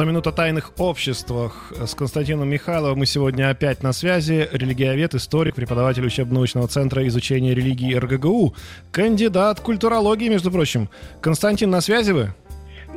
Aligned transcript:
100 0.00 0.06
минут 0.06 0.26
о 0.26 0.32
тайных 0.32 0.72
обществах 0.78 1.74
с 1.78 1.94
Константином 1.94 2.48
Михайловым. 2.48 3.00
Мы 3.00 3.04
сегодня 3.04 3.50
опять 3.50 3.82
на 3.82 3.92
связи. 3.92 4.48
Религиовед, 4.50 5.14
историк, 5.14 5.54
преподаватель 5.54 6.06
учебно-научного 6.06 6.68
центра 6.68 7.06
изучения 7.06 7.52
религии 7.52 7.94
РГГУ, 7.94 8.54
кандидат 8.92 9.60
культурологии, 9.60 10.30
между 10.30 10.50
прочим. 10.50 10.88
Константин, 11.20 11.68
на 11.68 11.82
связи 11.82 12.12
вы? 12.12 12.32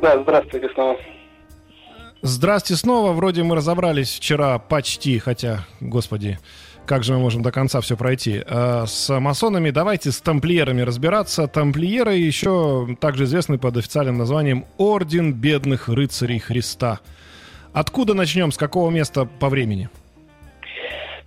Да, 0.00 0.18
здравствуйте 0.22 0.70
снова. 0.72 0.96
Здравствуйте 2.22 2.80
снова. 2.80 3.12
Вроде 3.12 3.42
мы 3.42 3.56
разобрались 3.56 4.14
вчера 4.14 4.58
почти, 4.58 5.18
хотя, 5.18 5.66
господи, 5.80 6.38
как 6.86 7.02
же 7.02 7.14
мы 7.14 7.18
можем 7.18 7.42
до 7.42 7.50
конца 7.50 7.80
все 7.80 7.96
пройти? 7.96 8.42
А, 8.46 8.84
с 8.86 9.08
масонами 9.18 9.70
давайте 9.70 10.10
с 10.10 10.20
тамплиерами 10.20 10.82
разбираться. 10.82 11.48
Тамплиеры 11.48 12.14
еще 12.14 12.88
также 13.00 13.24
известны 13.24 13.58
под 13.58 13.76
официальным 13.76 14.18
названием 14.18 14.66
Орден 14.76 15.32
Бедных 15.32 15.88
Рыцарей 15.88 16.38
Христа. 16.38 17.00
Откуда 17.72 18.14
начнем, 18.14 18.52
с 18.52 18.56
какого 18.56 18.90
места 18.90 19.26
по 19.40 19.48
времени? 19.48 19.88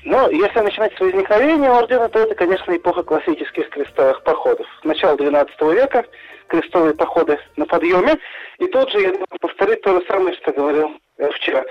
Ну, 0.06 0.30
если 0.32 0.62
начинать 0.62 0.96
с 0.96 1.00
возникновения 1.02 1.70
ордена, 1.70 2.08
то 2.08 2.20
это, 2.20 2.34
конечно, 2.34 2.76
эпоха 2.76 3.04
классических 3.04 3.70
крестовых 3.70 4.24
походов. 4.24 4.66
Начало 4.86 5.18
XII 5.18 5.74
века, 5.74 6.06
крестовые 6.48 6.94
походы 6.94 7.38
на 7.58 7.66
подъеме. 7.66 8.18
И 8.60 8.68
тут 8.68 8.90
же 8.92 9.02
я 9.02 9.14
повторить 9.42 9.82
то 9.82 10.00
же 10.00 10.06
самое, 10.08 10.34
что 10.38 10.54
говорил 10.54 10.92
э, 11.18 11.30
вчера. 11.32 11.64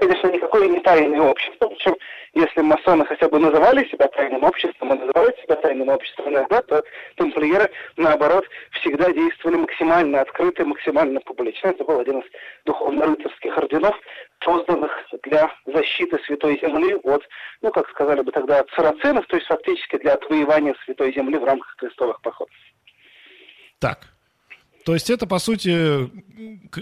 Конечно, 0.00 0.28
никакое 0.28 0.68
не 0.68 0.80
тайное 0.80 1.20
общество, 1.20 1.68
причем 1.68 1.96
если 2.34 2.60
масоны 2.60 3.04
хотя 3.04 3.28
бы 3.28 3.38
называли 3.38 3.88
себя 3.88 4.06
тайным 4.08 4.44
обществом, 4.44 4.92
и 4.92 4.98
называют 4.98 5.36
себя 5.38 5.56
тайным 5.56 5.88
обществом 5.88 6.28
иногда, 6.28 6.62
то 6.62 6.82
тамплиеры, 7.16 7.70
наоборот, 7.96 8.46
всегда 8.80 9.10
действовали 9.12 9.56
максимально 9.56 10.20
открыто, 10.20 10.64
максимально 10.64 11.20
публично. 11.20 11.68
Это 11.68 11.84
был 11.84 11.98
один 11.98 12.20
из 12.20 12.26
духовно-рыцарских 12.64 13.56
орденов, 13.58 13.96
созданных 14.44 14.92
для 15.24 15.52
защиты 15.66 16.18
Святой 16.26 16.60
Земли 16.60 16.94
от, 17.02 17.26
ну, 17.62 17.70
как 17.70 17.88
сказали 17.88 18.20
бы 18.20 18.30
тогда, 18.30 18.60
от 18.60 18.70
сарацинов, 18.70 19.26
то 19.26 19.36
есть 19.36 19.48
фактически 19.48 19.98
для 19.98 20.14
отвоевания 20.14 20.76
Святой 20.84 21.12
Земли 21.12 21.38
в 21.38 21.44
рамках 21.44 21.74
крестовых 21.76 22.20
походов. 22.20 22.54
Так, 23.80 23.98
то 24.88 24.94
есть 24.94 25.10
это, 25.10 25.26
по 25.26 25.38
сути, 25.38 26.08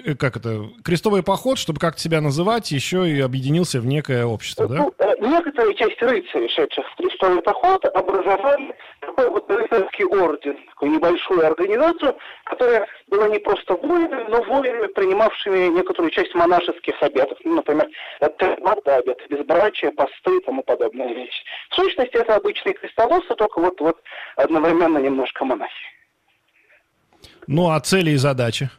э, 0.06 0.14
как 0.14 0.36
это, 0.36 0.66
крестовый 0.84 1.24
поход, 1.24 1.58
чтобы 1.58 1.80
как 1.80 1.98
себя 1.98 2.20
называть, 2.20 2.70
еще 2.70 3.10
и 3.10 3.20
объединился 3.20 3.80
в 3.80 3.86
некое 3.86 4.24
общество, 4.24 4.68
да? 4.68 4.76
Ну, 4.76 4.94
э, 4.96 5.14
некоторые 5.18 5.74
часть 5.74 6.00
рыцарей, 6.00 6.48
шедших 6.48 6.86
в 6.88 6.96
крестовый 6.98 7.42
поход, 7.42 7.84
образовали 7.84 8.76
такой 9.00 9.28
вот 9.28 9.50
рыцарский 9.50 10.04
орден, 10.04 10.56
такую 10.68 10.92
небольшую 10.92 11.44
организацию, 11.44 12.16
которая 12.44 12.86
была 13.08 13.26
не 13.26 13.40
просто 13.40 13.74
воинами, 13.74 14.26
но 14.28 14.40
воинами, 14.40 14.86
принимавшими 14.86 15.66
некоторую 15.66 16.12
часть 16.12 16.32
монашеских 16.32 17.02
обетов. 17.02 17.36
Ну, 17.42 17.56
например, 17.56 17.88
это 18.20 18.54
обет, 18.98 19.18
безбрачие, 19.28 19.90
посты 19.90 20.36
и 20.36 20.44
тому 20.44 20.62
подобные 20.62 21.12
вещи. 21.12 21.42
В 21.70 21.74
сущности, 21.74 22.14
это 22.14 22.36
обычные 22.36 22.74
крестоносцы, 22.74 23.34
только 23.34 23.58
вот, 23.58 23.80
вот 23.80 23.96
одновременно 24.36 24.98
немножко 24.98 25.44
монахи. 25.44 25.95
Ну, 27.46 27.70
а 27.70 27.80
цели 27.80 28.10
и 28.10 28.16
задачи? 28.16 28.70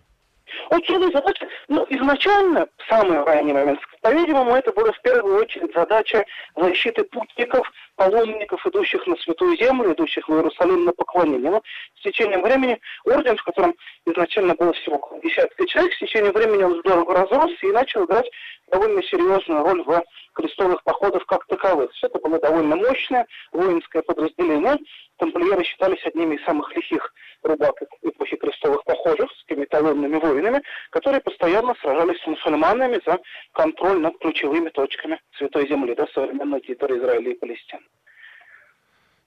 Вот 0.69 0.85
цели 0.85 1.09
и 1.09 1.13
задачи, 1.13 1.47
ну, 1.69 1.85
изначально, 1.89 2.67
в 2.77 2.89
самый 2.89 3.23
ранний 3.23 3.53
момент, 3.53 3.79
по-видимому, 4.01 4.55
это 4.55 4.71
была 4.71 4.91
в 4.91 5.01
первую 5.01 5.39
очередь 5.39 5.73
задача 5.73 6.25
защиты 6.55 7.03
путников, 7.03 7.69
паломников, 7.95 8.65
идущих 8.65 9.05
на 9.07 9.15
Святую 9.17 9.57
Землю, 9.57 9.93
идущих 9.93 10.27
в 10.27 10.33
Иерусалим 10.33 10.85
на 10.85 10.93
поклонение. 10.93 11.51
Но 11.51 11.61
с 11.97 12.01
течением 12.01 12.41
времени 12.41 12.79
орден, 13.05 13.37
в 13.37 13.43
котором 13.43 13.75
изначально 14.05 14.55
было 14.55 14.73
всего 14.73 14.97
около 14.97 15.21
десятка 15.21 15.65
человек, 15.67 15.93
с 15.93 15.99
течением 15.99 16.33
времени 16.33 16.63
он 16.63 16.79
здорово 16.79 17.15
разросся 17.15 17.67
и 17.67 17.71
начал 17.71 18.05
играть 18.05 18.29
довольно 18.69 19.01
серьезную 19.03 19.63
роль 19.63 19.83
в 19.83 20.03
крестовых 20.33 20.83
походах 20.83 21.25
как 21.25 21.45
таковых. 21.47 21.91
Все 21.93 22.07
это 22.07 22.19
было 22.19 22.39
довольно 22.39 22.75
мощное 22.75 23.25
воинское 23.51 24.01
подразделение. 24.01 24.77
Тамплиеры 25.17 25.63
считались 25.63 26.05
одними 26.05 26.35
из 26.35 26.43
самых 26.43 26.75
лихих 26.75 27.11
рубак 27.43 27.81
эпохи 28.03 28.35
крестовых 28.35 28.83
походов 28.83 29.31
с 29.31 29.67
талонными 29.69 30.17
воинами, 30.17 30.61
которые 30.91 31.21
постоянно 31.21 31.75
сражались 31.81 32.21
с 32.21 32.27
мусульманами 32.27 33.01
за 33.05 33.19
контроль 33.53 33.96
над 33.99 34.17
ключевыми 34.19 34.69
точками 34.69 35.19
Святой 35.37 35.67
Земли, 35.67 35.95
да, 35.95 36.07
современной 36.13 36.61
территории 36.61 36.97
Израиля 36.97 37.31
и 37.31 37.35
Палестины. 37.35 37.81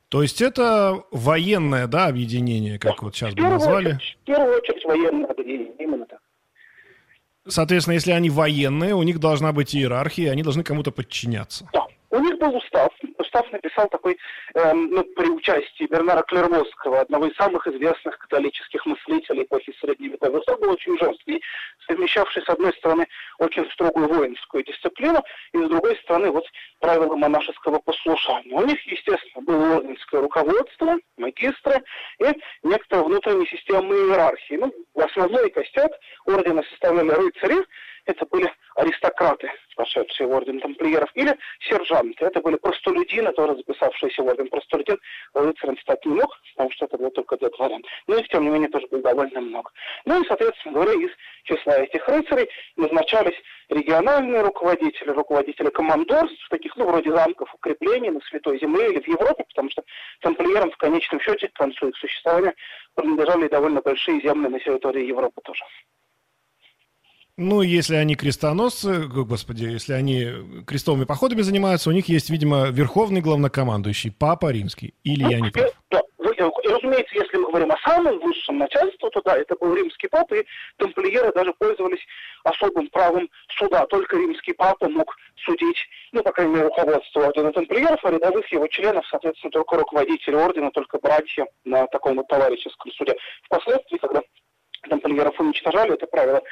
То 0.08 0.22
есть 0.22 0.42
это 0.42 1.04
военное, 1.12 1.86
да, 1.86 2.06
объединение, 2.06 2.78
как 2.78 3.03
вот 3.03 3.14
сейчас 3.14 3.32
бы 3.34 3.42
назвали? 3.42 3.94
Очередь, 3.94 4.19
в 4.22 4.25
первую 4.25 4.56
очередь 4.56 4.84
военное 4.84 5.26
объединение, 5.26 5.72
именно 5.78 6.06
так. 6.06 6.20
Соответственно, 7.47 7.94
если 7.94 8.10
они 8.10 8.28
военные, 8.28 8.94
у 8.94 9.03
них 9.03 9.20
должна 9.20 9.53
быть 9.53 9.75
иерархия, 9.75 10.32
они 10.32 10.42
должны 10.42 10.64
кому-то 10.64 10.91
подчиняться. 10.91 11.69
Да. 11.72 11.86
У 12.10 12.19
них 12.19 12.38
был 12.38 12.56
устав. 12.56 12.93
Устав 13.19 13.50
написал 13.53 13.88
такой, 13.88 14.19
эм, 14.54 14.91
ну, 14.91 15.04
при 15.04 15.28
участии 15.28 15.84
Бернара 15.84 16.22
Клервосского, 16.22 17.00
одного 17.00 17.26
из 17.26 17.37
самых 17.37 17.66
известных 17.69 18.19
католических 18.19 18.84
мыслителей 18.84 19.44
эпохи 19.44 19.72
Средневековья. 19.81 20.38
Устав 20.38 20.59
был 20.59 20.72
очень 20.72 20.98
жесткий, 20.98 21.41
совмещавший, 21.87 22.43
с 22.43 22.48
одной 22.48 22.72
стороны, 22.75 23.06
очень 23.38 23.69
строгую 23.71 24.09
воинскую 24.09 24.65
дисциплину, 24.65 25.22
и 25.53 25.59
с 25.59 25.69
другой 25.69 25.97
стороны, 25.98 26.31
вот 26.31 26.44
правила 26.81 27.15
монашеского 27.15 27.78
послушания. 27.78 28.54
У 28.54 28.66
них, 28.66 28.84
естественно, 28.87 29.44
было 29.44 29.77
орденское 29.77 30.21
руководство, 30.21 30.97
магистры 31.16 31.82
и 32.19 32.27
некоторая 32.65 33.04
внутренняя 33.04 33.47
система 33.47 33.94
иерархии. 33.94 34.54
Ну, 34.54 34.72
основной 34.97 35.50
костяк 35.50 35.92
ордена 36.27 36.62
составляли 36.71 37.10
рыцари, 37.10 37.65
это 38.10 38.26
были 38.26 38.53
аристократы, 38.76 39.50
пошедшие 39.76 40.26
в 40.26 40.32
орден 40.32 40.60
тамплиеров, 40.60 41.10
или 41.15 41.37
сержанты. 41.69 42.25
Это 42.25 42.41
были 42.41 42.56
простолюдины, 42.56 43.32
тоже 43.32 43.56
записавшиеся 43.56 44.22
в 44.22 44.26
орден. 44.26 44.48
Простолюдин 44.48 44.98
рыцарем 45.34 45.78
стать 45.78 46.04
не 46.04 46.15
мог, 46.15 46.37
потому 46.53 46.71
что 46.72 46.87
это 46.87 46.98
был 46.98 47.10
только 47.10 47.37
для 47.37 47.48
дворян. 47.50 47.82
Но 48.06 48.16
их, 48.19 48.28
тем 48.28 48.44
не 48.44 48.50
менее, 48.50 48.69
тоже 48.69 48.87
было 48.88 49.03
довольно 49.03 49.41
много. 49.41 49.71
Ну 50.04 50.22
и, 50.22 50.26
соответственно 50.26 50.75
говоря, 50.75 50.93
из 50.93 51.10
числа 51.44 51.78
этих 51.78 52.06
рыцарей 52.09 52.48
назначались 52.76 53.37
региональные 53.69 54.42
руководители, 54.42 55.10
руководители 55.10 55.71
командорств, 55.71 56.48
таких, 56.50 56.77
ну, 56.77 56.87
вроде 56.87 57.10
замков, 57.10 57.54
укреплений 57.54 58.10
на 58.10 58.21
Святой 58.21 58.59
Земле 58.59 58.91
или 58.91 59.00
в 59.00 59.09
Европе, 59.09 59.44
потому 59.48 59.71
что 59.71 59.82
тамплиерам 60.21 60.71
в 60.71 60.77
конечном 60.77 61.21
счете 61.21 61.48
к 61.48 61.54
концу 61.54 61.88
их 61.88 61.97
существования 61.97 62.54
принадлежали 62.94 63.48
довольно 63.48 63.81
большие 63.81 64.21
земли 64.21 64.48
на 64.48 64.59
территории 64.59 65.06
Европы 65.06 65.41
тоже. 65.42 65.65
Ну, 67.42 67.62
если 67.62 67.96
они 67.96 68.16
крестоносцы, 68.16 69.06
господи, 69.08 69.64
если 69.64 69.94
они 69.94 70.26
крестовыми 70.66 71.04
походами 71.04 71.40
занимаются, 71.40 71.88
у 71.88 71.92
них 71.92 72.06
есть, 72.06 72.28
видимо, 72.28 72.68
верховный 72.68 73.22
главнокомандующий, 73.22 74.12
папа 74.12 74.52
римский. 74.52 74.92
Или 75.04 75.24
ну, 75.24 75.30
я 75.30 75.40
не 75.40 75.50
прав? 75.50 75.70
Да, 75.90 76.02
разумеется, 76.18 77.14
если 77.14 77.38
мы 77.38 77.48
говорим 77.48 77.72
о 77.72 77.78
самом 77.78 78.18
высшем 78.20 78.58
начальстве, 78.58 79.08
то 79.08 79.22
да, 79.24 79.38
это 79.38 79.56
был 79.56 79.74
римский 79.74 80.08
папа, 80.08 80.34
и 80.34 80.44
тамплиеры 80.76 81.32
даже 81.32 81.54
пользовались 81.58 82.04
особым 82.44 82.88
правом 82.88 83.26
суда. 83.58 83.86
Только 83.86 84.18
римский 84.18 84.52
папа 84.52 84.90
мог 84.90 85.16
судить, 85.36 85.78
ну, 86.12 86.22
по 86.22 86.32
крайней 86.32 86.52
мере, 86.52 86.66
руководство 86.66 87.26
ордена 87.26 87.52
тамплиеров, 87.52 88.04
а 88.04 88.10
рядовых 88.10 88.53
его 88.53 88.66
членов, 88.66 89.06
соответственно, 89.10 89.50
только 89.50 89.76
руководители 89.76 90.34
ордена, 90.34 90.70
только 90.72 90.98
братья 90.98 91.47
на 91.65 91.86
таком 91.86 92.16
вот 92.16 92.28
товарищеском 92.28 92.92
суде. 92.92 93.16
Впоследствии, 93.44 93.97
когда 93.97 94.20
тамплиеров 94.88 95.38
уничтожали, 95.38 95.94
это 95.94 96.06
правило 96.06 96.42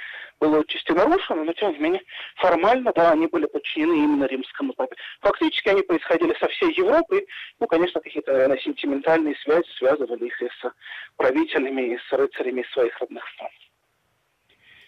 было 0.41 0.61
отчасти 0.61 0.93
нарушено, 0.93 1.45
но 1.45 1.53
тем 1.53 1.73
не 1.73 1.79
менее 1.79 2.03
формально, 2.37 2.93
да, 2.95 3.13
они 3.13 3.27
были 3.27 3.47
подчинены 3.47 4.05
именно 4.05 4.25
римскому 4.25 4.73
папе. 4.73 4.97
Фактически 5.21 5.69
они 5.69 5.83
происходили 5.83 6.35
со 6.39 6.47
всей 6.49 6.75
Европы, 6.77 7.27
ну, 7.59 7.67
конечно, 7.67 8.01
какие-то, 8.01 8.33
наверное, 8.33 8.59
сентиментальные 8.59 9.35
связи 9.43 9.67
связывали 9.79 10.27
их 10.27 10.43
и 10.43 10.47
с 10.47 10.73
правителями, 11.17 11.95
и 11.95 11.99
с 11.99 12.13
рыцарями 12.13 12.63
из 12.63 12.71
своих 12.71 12.97
родных 13.01 13.25
стран. 13.35 13.51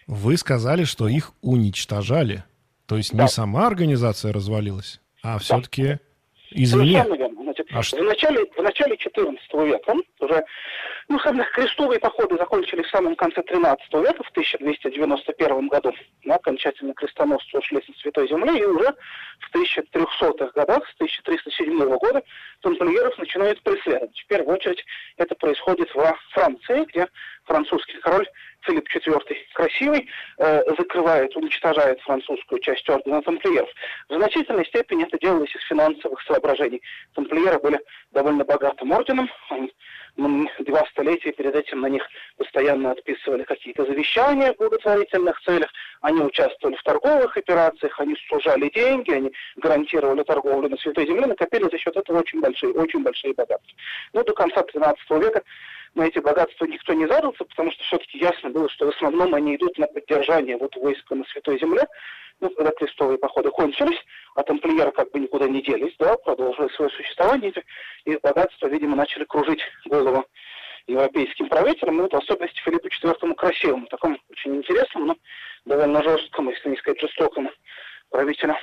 Вы 0.07 0.37
сказали, 0.37 0.83
что 0.83 1.07
их 1.07 1.31
уничтожали. 1.41 2.43
То 2.85 2.97
есть 2.97 3.15
да. 3.15 3.23
не 3.23 3.29
сама 3.29 3.67
организация 3.67 4.33
развалилась, 4.33 4.99
а 5.23 5.37
все-таки 5.39 5.83
да. 5.83 5.99
извне. 6.51 7.01
Совершенно 7.01 7.15
верно. 7.15 7.43
Значит, 7.43 7.67
а 7.71 7.81
в, 7.81 8.03
начале, 8.03 8.45
в 8.45 8.61
начале 8.61 8.97
14 8.97 9.53
века 9.53 9.95
уже 10.19 10.45
Ну, 11.07 11.19
самые 11.19 11.49
крестовые 11.51 11.99
походы 11.99 12.37
закончились 12.37 12.85
в 12.85 12.91
самом 12.91 13.15
конце 13.15 13.41
13 13.41 13.93
века, 13.93 14.23
в 14.23 14.29
1291 14.29 15.67
году. 15.67 15.93
Но 16.23 16.35
окончательно 16.35 16.93
крестоносцы 16.93 17.57
ушли 17.57 17.81
со 17.85 17.93
Святой 17.99 18.27
Земли, 18.27 18.59
и 18.59 18.65
уже 18.65 18.93
в 19.39 19.55
1300-х 19.55 20.51
годах, 20.53 20.87
с 20.87 20.93
1307 20.95 21.97
года, 21.97 22.23
тамплиеров 22.61 23.17
начинают 23.17 23.61
преследовать. 23.63 24.17
В 24.19 24.27
первую 24.27 24.55
очередь 24.55 24.83
это 25.17 25.35
происходит 25.35 25.93
во 25.95 26.17
Франции, 26.31 26.85
где 26.85 27.07
французский 27.45 27.97
король 27.99 28.27
Филипп 28.61 28.87
IV 28.95 29.19
красивый 29.53 30.07
э, 30.37 30.61
закрывает, 30.77 31.35
уничтожает 31.35 31.99
французскую 32.01 32.59
часть 32.59 32.87
ордена 32.89 33.21
тамплиеров. 33.21 33.69
В 34.09 34.15
значительной 34.15 34.65
степени 34.65 35.03
это 35.03 35.17
делалось 35.19 35.53
из 35.55 35.61
финансовых 35.63 36.21
соображений. 36.23 36.81
Тамплиеры 37.15 37.59
были 37.59 37.79
довольно 38.11 38.43
богатым 38.43 38.91
орденом, 38.91 39.29
они 39.49 39.71
два 40.59 40.85
столетия 40.91 41.31
перед 41.31 41.55
этим 41.55 41.81
на 41.81 41.87
них 41.87 42.03
постоянно 42.37 42.91
отписывали 42.91 43.43
какие-то 43.43 43.85
завещания 43.85 44.53
в 44.53 44.57
благотворительных 44.57 45.39
целях, 45.41 45.69
они 46.01 46.21
участвовали 46.21 46.75
в 46.75 46.83
торговых 46.83 47.35
операциях, 47.37 47.99
они 47.99 48.15
служали 48.27 48.69
деньги, 48.69 49.11
они 49.11 49.31
гарантировали 49.55 50.23
торговлю 50.23 50.69
на 50.69 50.77
Святой 50.77 51.07
Земле, 51.07 51.27
накопили 51.27 51.69
за 51.69 51.77
счет 51.77 51.95
этого 51.95 52.19
очень 52.19 52.41
большие, 52.41 52.73
очень 52.73 53.03
большие 53.03 53.33
богатства. 53.33 53.71
Но 54.13 54.23
до 54.23 54.33
конца 54.33 54.63
13 54.63 55.09
века 55.11 55.43
на 55.95 56.03
эти 56.03 56.19
богатства 56.19 56.65
никто 56.65 56.93
не 56.93 57.07
задался, 57.07 57.43
потому 57.43 57.71
что 57.71 57.83
все-таки 57.83 58.17
ясно 58.17 58.49
было, 58.49 58.69
что 58.69 58.85
в 58.85 58.95
основном 58.95 59.33
они 59.33 59.55
идут 59.55 59.77
на 59.77 59.87
поддержание 59.87 60.57
вот 60.57 60.75
войска 60.77 61.15
на 61.15 61.25
Святой 61.25 61.59
Земле. 61.59 61.85
Ну, 62.39 62.49
когда 62.49 62.71
крестовые 62.71 63.19
походы 63.19 63.51
кончились, 63.51 63.99
а 64.35 64.41
тамплиеры 64.41 64.91
как 64.91 65.11
бы 65.11 65.19
никуда 65.19 65.47
не 65.47 65.61
делись, 65.61 65.93
да, 65.99 66.17
продолжили 66.17 66.69
свое 66.69 66.89
существование, 66.89 67.53
и 68.05 68.17
богатства, 68.17 68.67
видимо, 68.67 68.95
начали 68.95 69.25
кружить 69.25 69.61
голову 69.85 70.25
европейским 70.87 71.49
правителям, 71.49 71.97
ну, 71.97 72.09
в 72.09 72.13
особенности 72.13 72.59
Филиппу 72.61 72.87
IV 72.87 73.35
Красивому, 73.35 73.85
такому 73.87 74.17
очень 74.31 74.55
интересному, 74.55 75.05
но 75.05 75.17
довольно 75.65 76.01
жесткому, 76.01 76.49
если 76.49 76.69
не 76.69 76.77
сказать 76.77 76.99
жестокому 76.99 77.51
правителю 78.09 78.55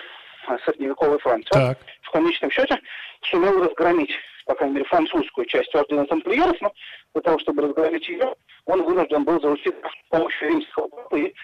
средневековой 0.64 1.18
Франции. 1.18 1.50
Так. 1.50 1.78
В 2.02 2.10
конечном 2.10 2.50
счете 2.50 2.80
сумел 3.22 3.62
разгромить 3.64 4.10
по 4.48 4.54
крайней 4.54 4.76
мере, 4.76 4.86
французскую 4.86 5.44
часть 5.44 5.74
ордена 5.74 6.06
тамплиеров, 6.06 6.58
но 6.62 6.72
для 7.12 7.20
того, 7.20 7.38
чтобы 7.38 7.62
разгромить 7.62 8.08
ее, 8.08 8.34
он 8.64 8.82
вынужден 8.82 9.22
был 9.22 9.38
заручиться 9.42 9.78
помощью 10.08 10.48
римского 10.48 10.88
папы 10.88 11.20
и 11.20 11.34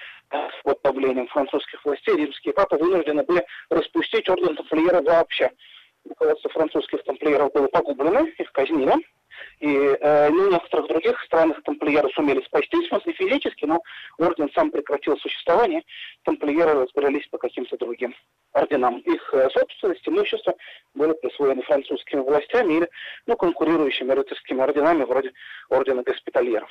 под 0.65 0.81
давлением 0.83 1.27
французских 1.29 1.85
властей 1.85 2.17
римские 2.17 2.55
папы 2.55 2.77
вынуждены 2.77 3.23
были 3.25 3.45
распустить 3.69 4.29
орден 4.29 4.57
тамплиеров 4.57 5.05
вообще. 5.05 5.51
Руководство 6.09 6.51
французских 6.51 7.05
тамплиеров 7.05 7.53
было 7.53 7.67
погублено, 7.69 8.27
их 8.27 8.51
казнили. 8.53 8.95
И 9.61 9.69
э, 9.69 10.29
ну, 10.31 10.49
в 10.49 10.53
некоторых 10.53 10.89
других 10.89 11.21
странах 11.25 11.63
тамплиеры 11.65 12.09
сумели 12.15 12.43
спастись, 12.45 12.87
в 12.87 12.89
смысле 12.89 13.13
физически, 13.13 13.65
но 13.65 13.81
орден 14.19 14.51
сам 14.55 14.71
прекратил 14.71 15.17
существование, 15.19 15.83
тамплиеры 16.25 16.75
разбирались 16.75 17.27
по 17.29 17.39
каким-то 17.39 17.77
другим 17.79 18.15
орденам. 18.53 18.99
Их 18.99 19.33
э, 19.33 19.49
собственность, 19.51 20.07
имущество 20.07 20.55
были 20.95 21.13
присвоены 21.23 21.63
французскими 21.63 22.21
властями 22.21 22.75
или 22.75 22.89
ну, 23.27 23.37
конкурирующими 23.37 24.13
рыцарскими 24.13 24.61
орденами 24.61 25.05
вроде 25.05 25.33
ордена 25.69 26.03
госпитальеров. 26.03 26.71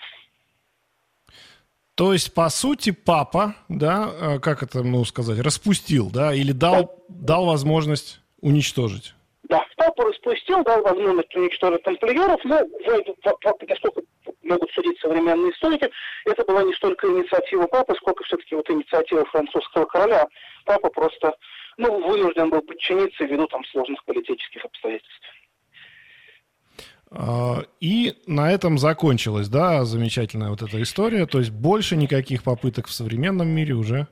То 1.95 2.11
есть, 2.11 2.33
по 2.33 2.49
сути, 2.49 2.91
папа, 2.91 3.55
да, 3.69 4.11
э, 4.11 4.39
как 4.39 4.63
это, 4.63 4.81
ну, 4.83 5.05
сказать, 5.05 5.39
распустил, 5.39 6.09
да, 6.09 6.33
или 6.33 6.51
дал, 6.51 7.03
да. 7.07 7.35
дал 7.35 7.45
возможность 7.45 8.19
уничтожить? 8.41 9.13
Папа 10.03 10.11
распустил, 10.11 10.63
дал 10.63 10.81
возможность 10.81 11.33
уничтожить 11.35 11.83
тамплиеров, 11.83 12.43
но 12.43 12.61
поскольку 13.67 14.01
могут 14.43 14.69
судить 14.71 14.99
современные 14.99 15.51
историки, 15.51 15.89
это 16.25 16.43
была 16.43 16.63
не 16.63 16.73
столько 16.73 17.07
инициатива 17.07 17.67
папы, 17.67 17.95
сколько 17.95 18.23
все-таки 18.25 18.55
вот 18.55 18.69
инициатива 18.69 19.25
французского 19.25 19.85
короля. 19.85 20.27
Папа 20.65 20.89
просто 20.89 21.33
ну, 21.77 22.05
вынужден 22.05 22.49
был 22.49 22.61
подчиниться 22.61 23.23
ввиду 23.23 23.47
там 23.47 23.63
сложных 23.65 24.03
политических 24.03 24.65
обстоятельств. 24.65 25.21
А, 27.11 27.63
и 27.79 28.15
на 28.27 28.51
этом 28.51 28.77
закончилась, 28.77 29.47
да, 29.47 29.85
замечательная 29.85 30.49
вот 30.49 30.61
эта 30.61 30.81
история. 30.81 31.25
То 31.27 31.39
есть 31.39 31.51
больше 31.51 31.95
никаких 31.95 32.43
попыток 32.43 32.87
в 32.87 32.91
современном 32.91 33.47
мире 33.47 33.73
уже 33.73 34.07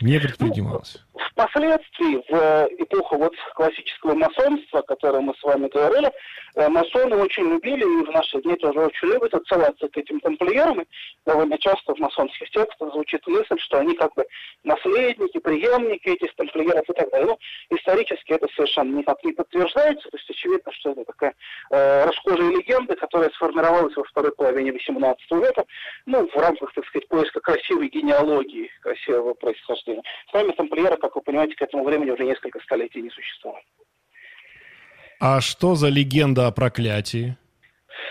не 0.00 0.20
предпринималось. 0.20 1.04
Впоследствии, 1.32 2.22
в 2.28 2.68
эпоху 2.78 3.16
вот 3.16 3.34
классического 3.54 4.14
масонства, 4.14 4.80
о 4.80 4.82
котором 4.82 5.24
мы 5.24 5.34
с 5.34 5.42
вами 5.42 5.68
говорили, 5.68 6.10
э, 6.54 6.68
масоны 6.68 7.16
очень 7.16 7.44
любили 7.44 7.82
и 7.82 8.04
в 8.04 8.10
наши 8.10 8.40
дни 8.42 8.54
тоже 8.56 8.80
очень 8.80 9.08
любят 9.08 9.34
отсылаться 9.34 9.88
к 9.88 9.96
этим 9.96 10.20
тамплиерам. 10.20 10.84
Довольно 11.26 11.58
часто 11.58 11.94
в 11.94 11.98
масонских 11.98 12.50
текстах 12.50 12.92
звучит 12.92 13.26
мысль, 13.26 13.58
что 13.58 13.78
они 13.78 13.94
как 13.94 14.14
бы 14.14 14.24
наследники, 14.64 15.38
преемники 15.38 16.08
этих 16.08 16.34
тамплиеров 16.36 16.88
и 16.88 16.92
так 16.92 17.10
далее. 17.10 17.26
Но 17.28 17.38
ну, 17.70 17.76
исторически 17.76 18.32
это 18.32 18.46
совершенно 18.54 18.96
никак 18.96 19.22
не 19.24 19.32
подтверждается. 19.32 20.08
То 20.10 20.16
есть 20.16 20.30
очевидно, 20.30 20.72
что 20.72 20.92
это 20.92 21.04
такая 21.04 21.34
э, 21.70 22.04
расхожая 22.04 22.50
легенда, 22.50 22.96
которая 22.96 23.30
сформировалась 23.30 23.96
во 23.96 24.04
второй 24.04 24.32
половине 24.32 24.70
XVIII 24.70 25.16
века, 25.30 25.64
ну, 26.06 26.26
в 26.28 26.36
рамках, 26.36 26.72
так 26.74 26.86
сказать, 26.86 27.08
поиска 27.08 27.40
красивой 27.40 27.88
генеалогии, 27.88 28.70
красивого 28.80 29.34
происхождения. 29.34 30.02
Сами 30.32 30.52
тамплиеры, 30.52 30.96
как 31.08 31.16
вы 31.16 31.22
понимаете, 31.22 31.54
к 31.56 31.62
этому 31.62 31.84
времени 31.84 32.10
уже 32.10 32.24
несколько 32.24 32.60
столетий 32.60 33.00
не 33.00 33.10
существовало. 33.10 33.62
А 35.20 35.40
что 35.40 35.74
за 35.74 35.88
легенда 35.88 36.46
о 36.46 36.52
проклятии? 36.52 37.36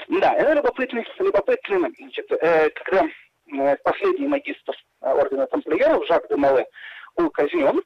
Да, 0.07 0.33
это 0.33 0.53
любопытный, 0.53 1.05
любопытный 1.19 1.79
значит, 1.97 2.31
э, 2.31 2.69
когда 2.71 3.07
э, 3.53 3.75
последний 3.83 4.27
магистр 4.27 4.73
э, 5.01 5.09
ордена 5.09 5.45
тамплиеров, 5.47 6.07
Жак 6.07 6.27
де 6.27 6.35
Мале, 6.35 6.65
был 7.15 7.29
казнен, 7.29 7.81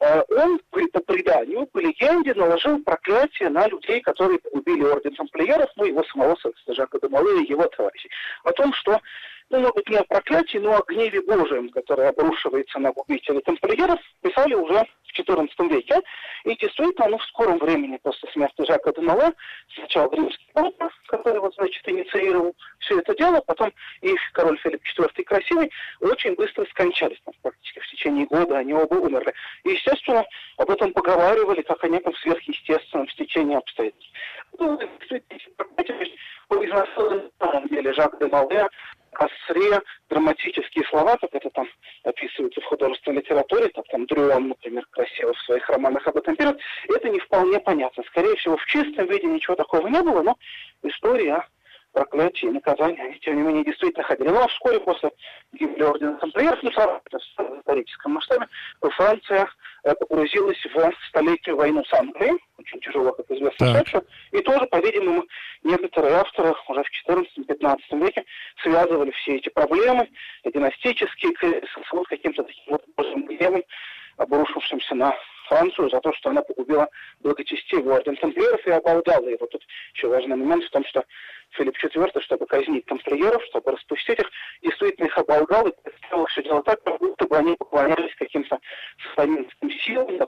э, 0.00 0.22
он 0.30 0.58
по 0.70 1.00
преданию, 1.00 1.66
по 1.66 1.78
легенде, 1.78 2.34
наложил 2.34 2.82
проклятие 2.82 3.50
на 3.50 3.68
людей, 3.68 4.00
которые 4.00 4.38
погубили 4.38 4.82
орден 4.82 5.14
тамплиеров, 5.14 5.70
ну, 5.76 5.84
его 5.84 6.02
самого, 6.04 6.36
собственно, 6.36 6.74
Жака 6.74 6.98
де 7.00 7.08
Мале 7.08 7.44
и 7.44 7.50
его 7.50 7.66
товарищей. 7.66 8.10
О 8.42 8.52
том, 8.52 8.72
что 8.72 9.00
ну, 9.50 9.60
может 9.60 9.74
быть, 9.74 9.88
не 9.88 9.96
о 9.96 10.04
проклятии, 10.04 10.58
но 10.58 10.76
о 10.76 10.84
гневе 10.86 11.20
Божьем, 11.22 11.68
который 11.70 12.08
обрушивается 12.08 12.78
на 12.78 12.92
губителей 12.92 13.40
тамплиеров, 13.42 14.00
писали 14.22 14.54
уже 14.54 14.84
в 15.04 15.18
XIV 15.18 15.48
веке. 15.68 16.00
И 16.44 16.56
действительно, 16.56 17.08
ну, 17.08 17.18
в 17.18 17.24
скором 17.24 17.58
времени 17.58 17.98
после 18.02 18.30
смерти 18.32 18.66
Жака 18.66 18.92
де 18.92 19.02
Мале, 19.02 19.32
сначала 19.74 20.12
римский 20.14 20.48
папа, 20.52 20.90
который, 21.06 21.40
вот, 21.40 21.54
значит, 21.54 21.88
инициировал 21.88 22.54
все 22.80 22.98
это 22.98 23.14
дело, 23.14 23.42
потом 23.46 23.72
и 24.00 24.14
король 24.32 24.58
Филипп 24.58 24.82
IV 24.98 25.24
Красивый, 25.24 25.70
очень 26.00 26.34
быстро 26.34 26.64
скончались. 26.66 27.20
Там, 27.24 27.34
практически 27.42 27.80
в 27.80 27.90
течение 27.90 28.26
года 28.26 28.58
они 28.58 28.74
оба 28.74 28.94
умерли. 28.94 29.34
И, 29.64 29.70
естественно, 29.70 30.24
об 30.56 30.70
этом 30.70 30.92
поговаривали 30.92 31.62
как 31.62 31.84
о 31.84 31.88
неком 31.88 32.14
сверхъестественном 32.16 33.08
стечении 33.10 33.56
обстоятельств. 33.56 34.10
Ну, 34.58 34.78
на 36.74 36.86
самом 37.38 37.68
деле 37.68 37.92
Жак 37.92 38.18
де 38.18 38.26
Асре 39.20 39.80
драматические 40.08 40.84
слова, 40.86 41.16
как 41.16 41.34
это 41.34 41.50
там 41.50 41.66
описывается 42.04 42.60
в 42.60 42.64
художественной 42.64 43.18
литературе, 43.18 43.68
как 43.70 43.86
там 43.88 44.06
Дрюон, 44.06 44.48
например, 44.48 44.86
красиво 44.90 45.32
в 45.32 45.40
своих 45.42 45.68
романах 45.68 46.06
об 46.06 46.16
этом 46.16 46.36
пишет, 46.36 46.58
это 46.88 47.08
не 47.08 47.20
вполне 47.20 47.60
понятно. 47.60 48.02
Скорее 48.08 48.36
всего, 48.36 48.56
в 48.56 48.64
чистом 48.66 49.06
виде 49.06 49.26
ничего 49.26 49.56
такого 49.56 49.86
не 49.88 50.02
было, 50.02 50.22
но 50.22 50.36
история 50.82 51.46
проклятие 51.94 52.50
и 52.50 52.54
наказание, 52.54 53.02
они, 53.04 53.18
тем 53.20 53.36
не 53.36 53.42
менее, 53.42 53.64
действительно 53.64 54.04
ходили. 54.04 54.28
Ну, 54.28 54.42
а 54.42 54.48
вскоре 54.48 54.80
после 54.80 55.10
гибели 55.52 55.82
ордена 55.82 56.16
тамплиеров, 56.18 56.62
ну, 56.62 56.70
в 56.70 57.60
историческом 57.60 58.12
масштабе, 58.12 58.46
Франция 58.80 59.48
э, 59.84 59.94
погрузилась 59.94 60.62
в 60.64 61.08
столетнюю 61.08 61.56
войну 61.56 61.84
с 61.84 61.92
Англией, 61.94 62.36
очень 62.58 62.80
тяжело, 62.80 63.12
как 63.12 63.30
известно, 63.30 63.72
шедшую, 63.72 64.04
и 64.32 64.40
тоже, 64.40 64.66
по-видимому, 64.66 65.24
некоторые 65.62 66.16
авторы 66.16 66.54
уже 66.68 66.82
в 66.82 67.10
XIV-XV 67.10 67.78
веке 68.04 68.24
связывали 68.62 69.12
все 69.12 69.36
эти 69.36 69.48
проблемы, 69.48 70.08
династические 70.44 71.32
кризисы, 71.32 71.80
с 71.88 71.92
вот 71.92 72.06
каким-то 72.08 72.42
таким 72.42 72.64
вот 72.74 72.84
гневом, 72.98 73.62
обрушившимся 74.16 74.94
на 74.94 75.14
Францию 75.44 75.90
за 75.90 76.00
то, 76.00 76.12
что 76.14 76.30
она 76.30 76.42
погубила 76.42 76.88
благочестивый 77.20 77.94
орден 77.94 78.16
тамплиеров 78.16 78.66
и 78.66 78.70
оболгала 78.70 79.28
его. 79.28 79.46
Тут 79.46 79.62
еще 79.94 80.08
важный 80.08 80.36
момент 80.36 80.64
в 80.64 80.70
том, 80.70 80.84
что 80.86 81.04
Филипп 81.50 81.76
IV, 81.82 82.20
чтобы 82.22 82.46
казнить 82.46 82.84
тамплиеров, 82.86 83.42
чтобы 83.44 83.72
распустить 83.72 84.18
их, 84.18 84.26
действительно 84.62 85.06
их 85.06 85.18
оболгал 85.18 85.68
и 85.68 85.72
сделал 86.06 86.26
все 86.26 86.42
дело 86.42 86.62
так, 86.62 86.82
как 86.82 86.98
будто 86.98 87.26
бы 87.26 87.36
они 87.36 87.54
поклонялись 87.56 88.14
каким-то 88.18 88.58
сатанинским 89.10 89.70
силам, 89.84 90.18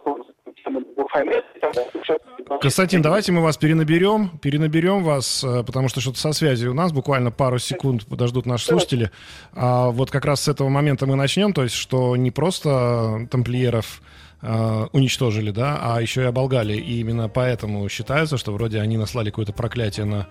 Константин, 2.61 3.03
давайте 3.03 3.33
мы 3.33 3.43
вас 3.43 3.57
перенаберем, 3.57 4.39
перенаберем 4.39 5.03
вас, 5.03 5.45
э, 5.45 5.63
потому 5.65 5.89
что 5.89 6.01
что-то 6.01 6.19
со 6.19 6.33
связью 6.33 6.73
у 6.73 6.75
нас, 6.75 6.93
буквально 6.93 7.31
пару 7.31 7.59
секунд 7.59 8.07
подождут 8.07 8.47
наши 8.47 8.67
слушатели. 8.67 9.11
А 9.53 9.91
вот 9.91 10.11
как 10.11 10.25
раз 10.25 10.43
с 10.43 10.49
этого 10.49 10.69
момента 10.69 11.07
мы 11.07 11.17
начнем, 11.17 11.53
то 11.53 11.63
есть 11.63 11.75
что 11.75 12.17
не 12.17 12.31
просто 12.31 13.29
тамплиеров 13.31 14.01
э, 14.47 14.87
уничтожили, 14.93 15.51
да, 15.51 15.79
а 15.81 16.01
еще 16.01 16.23
и 16.23 16.25
оболгали. 16.25 16.77
И 16.77 17.01
именно 17.01 17.29
поэтому 17.29 17.89
считается, 17.89 18.37
что 18.37 18.53
вроде 18.53 18.81
они 18.81 18.97
наслали 18.97 19.31
какое-то 19.31 19.53
проклятие 19.53 20.07
на 20.07 20.27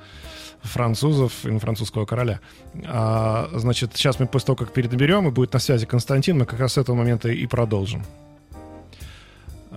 французов 0.62 1.46
и 1.46 1.52
на 1.52 1.60
французского 1.60 2.06
короля. 2.06 2.40
А, 2.86 3.50
значит, 3.54 3.92
сейчас 3.94 4.20
мы 4.20 4.28
после 4.28 4.48
того, 4.48 4.56
как 4.56 4.74
передоберем, 4.74 5.28
и 5.28 5.32
будет 5.32 5.54
на 5.54 5.60
связи 5.60 5.86
Константин, 5.86 6.40
мы 6.40 6.46
как 6.46 6.60
раз 6.60 6.74
с 6.74 6.78
этого 6.78 6.96
момента 6.96 7.30
и 7.30 7.46
продолжим. 7.46 8.04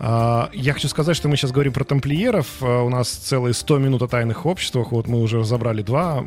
А, 0.00 0.48
я 0.52 0.74
хочу 0.74 0.86
сказать, 0.88 1.16
что 1.16 1.28
мы 1.28 1.36
сейчас 1.36 1.50
говорим 1.50 1.72
про 1.72 1.84
тамплиеров. 1.84 2.62
А, 2.62 2.82
у 2.82 2.88
нас 2.88 3.08
целые 3.08 3.52
100 3.52 3.78
минут 3.78 4.02
о 4.02 4.08
тайных 4.08 4.46
обществах. 4.46 4.92
Вот 4.92 5.08
мы 5.08 5.20
уже 5.20 5.42
забрали 5.44 5.82
два. 5.82 6.24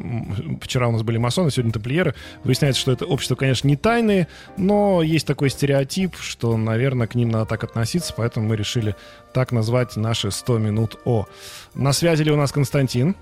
Вчера 0.61 0.89
у 0.89 0.91
нас 0.91 1.03
были 1.03 1.17
масоны, 1.17 1.51
сегодня 1.51 1.71
тамплиеры. 1.71 2.13
Выясняется, 2.43 2.81
что 2.81 2.91
это 2.91 3.05
общество, 3.05 3.35
конечно, 3.35 3.67
не 3.67 3.77
тайные, 3.77 4.27
но 4.57 5.01
есть 5.01 5.25
такой 5.25 5.49
стереотип, 5.49 6.17
что, 6.19 6.57
наверное, 6.57 7.07
к 7.07 7.15
ним 7.15 7.29
надо 7.29 7.45
так 7.45 7.63
относиться, 7.63 8.13
поэтому 8.15 8.47
мы 8.47 8.57
решили 8.57 8.95
так 9.33 9.53
назвать 9.53 9.95
наши 9.95 10.31
100 10.31 10.57
минут 10.57 10.99
о. 11.05 11.25
На 11.73 11.93
связи 11.93 12.23
ли 12.23 12.31
у 12.31 12.35
нас 12.35 12.51
Константин? 12.51 13.15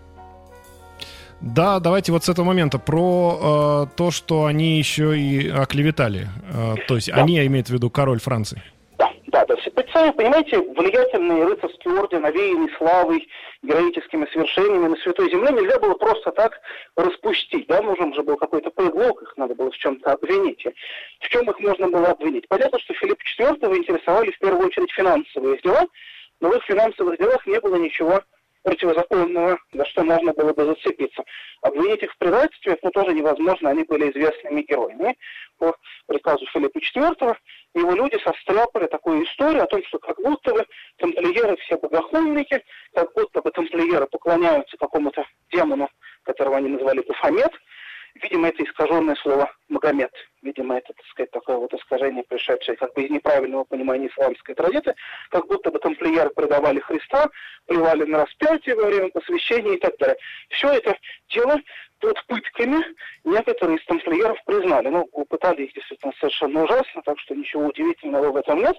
Да, 1.41 1.79
давайте 1.79 2.11
вот 2.11 2.25
с 2.25 2.29
этого 2.29 2.45
момента 2.45 2.79
про 2.79 3.87
э, 3.87 3.95
то, 3.95 4.11
что 4.11 4.45
они 4.45 4.77
еще 4.77 5.17
и 5.17 5.47
оклеветали. 5.47 6.27
Э, 6.51 6.75
то 6.87 6.95
есть 6.95 7.07
да. 7.07 7.15
они, 7.15 7.45
имеют 7.45 7.69
в 7.69 7.73
виду 7.73 7.89
король 7.89 8.19
Франции. 8.19 8.61
Сами 9.91 10.11
понимаете, 10.11 10.59
влиятельный 10.59 11.45
рыцарский 11.45 11.91
орден, 11.91 12.23
овеянный 12.23 12.69
славой, 12.77 13.27
героическими 13.63 14.27
свершениями 14.31 14.87
на 14.87 14.95
Святой 14.97 15.31
Земле 15.31 15.51
нельзя 15.51 15.79
было 15.79 15.95
просто 15.95 16.31
так 16.31 16.59
распустить. 16.95 17.65
Да? 17.67 17.81
Нужен 17.81 18.13
же 18.13 18.21
был 18.21 18.37
какой-то 18.37 18.69
предлог, 18.69 19.21
их 19.23 19.35
надо 19.37 19.55
было 19.55 19.71
в 19.71 19.77
чем-то 19.77 20.11
обвинить. 20.11 20.63
В 21.21 21.29
чем 21.29 21.49
их 21.49 21.59
можно 21.59 21.89
было 21.89 22.09
обвинить? 22.09 22.47
Понятно, 22.47 22.77
что 22.79 22.93
Филипп 22.93 23.19
IV 23.39 23.77
интересовали 23.77 24.31
в 24.31 24.39
первую 24.39 24.67
очередь 24.67 24.91
финансовые 24.91 25.57
дела, 25.57 25.87
но 26.39 26.49
в 26.49 26.55
их 26.55 26.63
финансовых 26.65 27.17
делах 27.17 27.45
не 27.47 27.59
было 27.59 27.75
ничего 27.75 28.21
противозаконного, 28.63 29.57
за 29.73 29.85
что 29.85 30.03
можно 30.03 30.33
было 30.33 30.53
бы 30.53 30.65
зацепиться. 30.65 31.23
Обвинить 31.61 32.03
их 32.03 32.11
в 32.11 32.17
предательстве, 32.17 32.73
это 32.73 32.89
тоже 32.91 33.13
невозможно, 33.13 33.69
они 33.69 33.83
были 33.83 34.11
известными 34.11 34.61
героями. 34.61 35.17
По 35.57 35.75
приказу 36.07 36.45
Филиппа 36.47 36.77
IV 36.77 37.35
его 37.75 37.91
люди 37.91 38.17
состряпали 38.23 38.87
такую 38.87 39.25
историю 39.25 39.63
о 39.63 39.67
том, 39.67 39.83
что 39.85 39.99
как 39.99 40.17
будто 40.17 40.53
бы 40.53 40.65
тамплиеры 40.97 41.57
все 41.57 41.77
богохульники, 41.77 42.63
как 42.93 43.13
будто 43.13 43.41
бы 43.41 43.51
тамплиеры 43.51 44.07
поклоняются 44.07 44.77
какому-то 44.77 45.25
демону, 45.51 45.89
которого 46.23 46.57
они 46.57 46.69
назвали 46.69 47.01
Бафомет, 47.01 47.51
Видимо, 48.15 48.47
это 48.49 48.63
искаженное 48.63 49.15
слово 49.15 49.51
«Магомед». 49.69 50.11
Видимо, 50.41 50.77
это, 50.77 50.93
так 50.93 51.05
сказать, 51.07 51.31
такое 51.31 51.57
вот 51.57 51.73
искажение, 51.73 52.23
пришедшее 52.23 52.77
как 52.77 52.93
бы 52.93 53.03
из 53.03 53.09
неправильного 53.09 53.65
понимания 53.65 54.07
исламской 54.07 54.55
традиции, 54.55 54.95
как 55.29 55.47
будто 55.47 55.69
бы 55.69 55.79
тамплиеры 55.79 56.29
предавали 56.29 56.79
Христа, 56.79 57.29
плевали 57.65 58.05
на 58.05 58.25
распятие 58.25 58.75
во 58.75 58.85
время 58.85 59.09
посвящения 59.09 59.75
и 59.75 59.79
так 59.79 59.97
далее. 59.97 60.17
Все 60.49 60.69
это 60.69 60.97
дело 61.29 61.57
под 61.99 62.25
пытками 62.27 62.77
некоторые 63.25 63.77
из 63.77 63.85
тамплиеров 63.85 64.37
признали. 64.45 64.87
Ну, 64.87 65.05
пытали 65.29 65.63
их 65.63 65.73
действительно 65.73 66.13
совершенно 66.19 66.63
ужасно, 66.63 67.01
так 67.03 67.19
что 67.19 67.35
ничего 67.35 67.67
удивительного 67.67 68.31
в 68.31 68.37
этом 68.37 68.59
нет. 68.59 68.77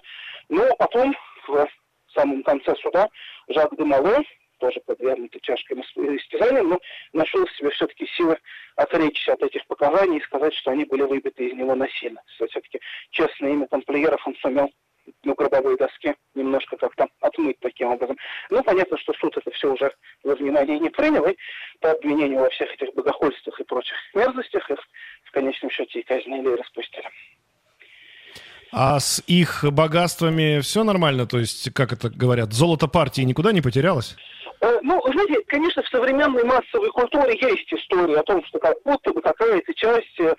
Но 0.49 0.75
потом, 0.77 1.15
в 1.47 1.69
самом 2.15 2.43
конце 2.43 2.75
суда, 2.77 3.09
Жак 3.49 3.77
де 3.77 3.85
Мало, 3.85 4.23
тоже 4.61 4.81
подвергнуты 4.87 5.41
тяжким 5.41 5.81
истязаниям, 5.81 6.69
но 6.69 6.81
нашел 7.13 7.45
в 7.45 7.57
себе 7.57 7.71
все-таки 7.71 8.07
силы 8.17 8.39
отречься 8.77 9.33
от 9.33 9.43
этих 9.43 9.67
показаний 9.67 10.19
и 10.19 10.23
сказать, 10.23 10.55
что 10.55 10.71
они 10.71 10.85
были 10.85 11.03
выбиты 11.03 11.49
из 11.49 11.55
него 11.55 11.75
насильно. 11.75 12.23
Все-таки 12.37 12.81
честное 13.11 13.53
имя 13.53 13.67
тамплиеров 13.67 14.25
он 14.27 14.37
сумел 14.37 14.71
на 15.25 15.35
гробовой 15.35 15.77
доске 15.77 16.15
немножко 16.35 16.77
как-то 16.77 17.09
отмыть 17.21 17.59
таким 17.61 17.89
образом. 17.89 18.17
Ну, 18.51 18.63
понятно, 18.63 18.97
что 18.99 19.13
суд 19.15 19.37
это 19.37 19.51
все 19.51 19.73
уже 19.73 19.93
во 20.23 20.35
внимание 20.35 20.79
не 20.79 20.91
принял, 20.91 21.27
и 21.27 21.37
по 21.81 21.91
обвинению 21.91 22.41
во 22.41 22.51
всех 22.51 22.73
этих 22.75 22.95
богохульствах 22.95 23.59
и 23.61 23.65
прочих 23.65 23.97
мерзостях 24.15 24.71
их 24.71 24.79
в 25.25 25.31
конечном 25.33 25.71
счете 25.71 26.01
и 26.01 26.03
казнили 26.03 26.53
и 26.53 26.57
распустили. 26.57 27.09
А 28.73 29.01
с 29.01 29.23
их 29.27 29.65
богатствами 29.65 30.61
все 30.61 30.85
нормально? 30.85 31.27
То 31.27 31.39
есть, 31.39 31.73
как 31.75 31.93
это 31.93 32.09
говорят, 32.09 32.53
золото 32.53 32.87
партии 32.87 33.23
никуда 33.23 33.51
не 33.53 33.61
потерялось? 33.61 34.17
Э, 34.63 34.79
ну, 34.83 35.01
знаете, 35.11 35.43
конечно, 35.47 35.83
в 35.83 35.89
современной 35.89 36.45
массовой 36.45 36.91
культуре 36.91 37.39
есть 37.41 37.73
история 37.73 38.19
о 38.19 38.23
том, 38.23 38.45
что 38.45 38.59
как 38.59 38.77
будто 38.85 39.13
бы 39.13 39.23
какая-то 39.23 39.73
часть 39.75 40.21
э, 40.21 40.35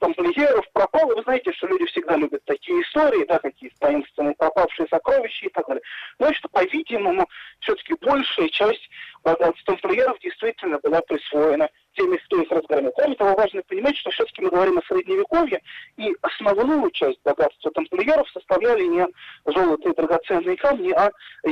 тамплиеров 0.00 0.70
пропала. 0.72 1.14
Вы 1.14 1.22
знаете, 1.22 1.52
что 1.52 1.66
люди 1.66 1.86
всегда 1.86 2.16
любят 2.16 2.44
такие 2.44 2.82
истории, 2.82 3.24
да, 3.26 3.38
какие-то 3.38 3.76
таинственные 3.80 4.34
пропавшие 4.34 4.86
сокровища 4.88 5.46
и 5.46 5.48
так 5.50 5.66
далее. 5.66 5.82
Но 6.18 6.32
что, 6.34 6.48
по-видимому, 6.50 7.26
все-таки 7.60 7.94
большая 8.00 8.48
часть 8.48 8.90
богатств 9.24 9.64
тамплиеров 9.64 10.18
действительно 10.20 10.78
была 10.82 11.00
присвоена 11.00 11.70
теми, 11.98 12.16
кто 12.16 12.40
их 12.40 12.50
разгромил. 12.50 12.92
Кроме 12.96 13.14
того, 13.16 13.34
важно 13.34 13.62
понимать, 13.62 13.96
что 13.96 14.10
все-таки 14.10 14.42
мы 14.42 14.50
говорим 14.50 14.78
о 14.78 14.82
Средневековье, 14.82 15.60
и 15.96 16.14
основную 16.22 16.90
часть 16.92 17.20
богатства 17.24 17.70
тамплиеров 17.72 18.28
составляли 18.30 18.84
не 18.84 19.06
золото 19.44 19.90
и 19.90 19.94
драгоценные 19.94 20.56
камни, 20.56 20.92
а 20.92 21.10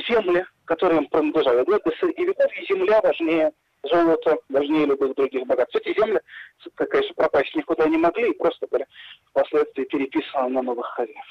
земли, 0.09 0.45
которые 0.65 1.03
им 1.03 1.09
принадлежали. 1.09 1.65
Для 1.65 1.79
Средневековья 1.99 2.67
земля 2.69 3.01
важнее 3.03 3.53
золото, 3.83 4.39
важнее 4.49 4.87
любых 4.87 5.15
других 5.15 5.47
богатств. 5.47 5.77
Эти 5.77 5.99
земли, 5.99 6.21
конечно, 6.75 7.15
пропасть 7.15 7.55
никуда 7.55 7.87
не 7.87 7.99
могли 7.99 8.31
и 8.31 8.37
просто 8.37 8.67
были 8.71 8.87
впоследствии 9.31 9.85
переписаны 9.85 10.49
на 10.49 10.63
новых 10.63 10.87
хозяев. 10.87 11.27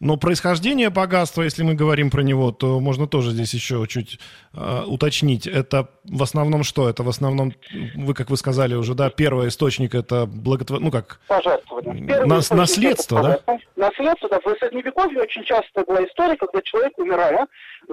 Но 0.00 0.16
происхождение 0.16 0.90
богатства, 0.90 1.42
если 1.42 1.62
мы 1.62 1.74
говорим 1.74 2.10
про 2.10 2.22
него, 2.22 2.52
то 2.52 2.80
можно 2.80 3.06
тоже 3.06 3.30
здесь 3.30 3.54
еще 3.54 3.84
чуть 3.88 4.18
э, 4.54 4.82
уточнить. 4.86 5.46
Это 5.46 5.88
в 6.04 6.22
основном 6.22 6.64
что? 6.64 6.88
Это 6.88 7.02
в 7.02 7.08
основном, 7.08 7.52
вы, 7.94 8.14
как 8.14 8.30
вы 8.30 8.36
сказали 8.36 8.74
уже, 8.74 8.94
да, 8.94 9.10
первый 9.10 9.48
источник 9.48 9.94
это 9.94 10.26
благотвор... 10.26 10.80
ну 10.80 10.90
как? 10.90 11.20
Пожертвование. 11.28 12.24
Нас, 12.24 12.50
наследство, 12.50 13.22
да? 13.46 13.58
Наследство, 13.76 14.28
да. 14.28 14.40
В 14.40 14.58
Средневековье 14.58 15.22
очень 15.22 15.44
часто 15.44 15.84
была 15.84 16.04
история, 16.04 16.36
когда 16.36 16.60
человек, 16.62 16.98
умирая, 16.98 17.46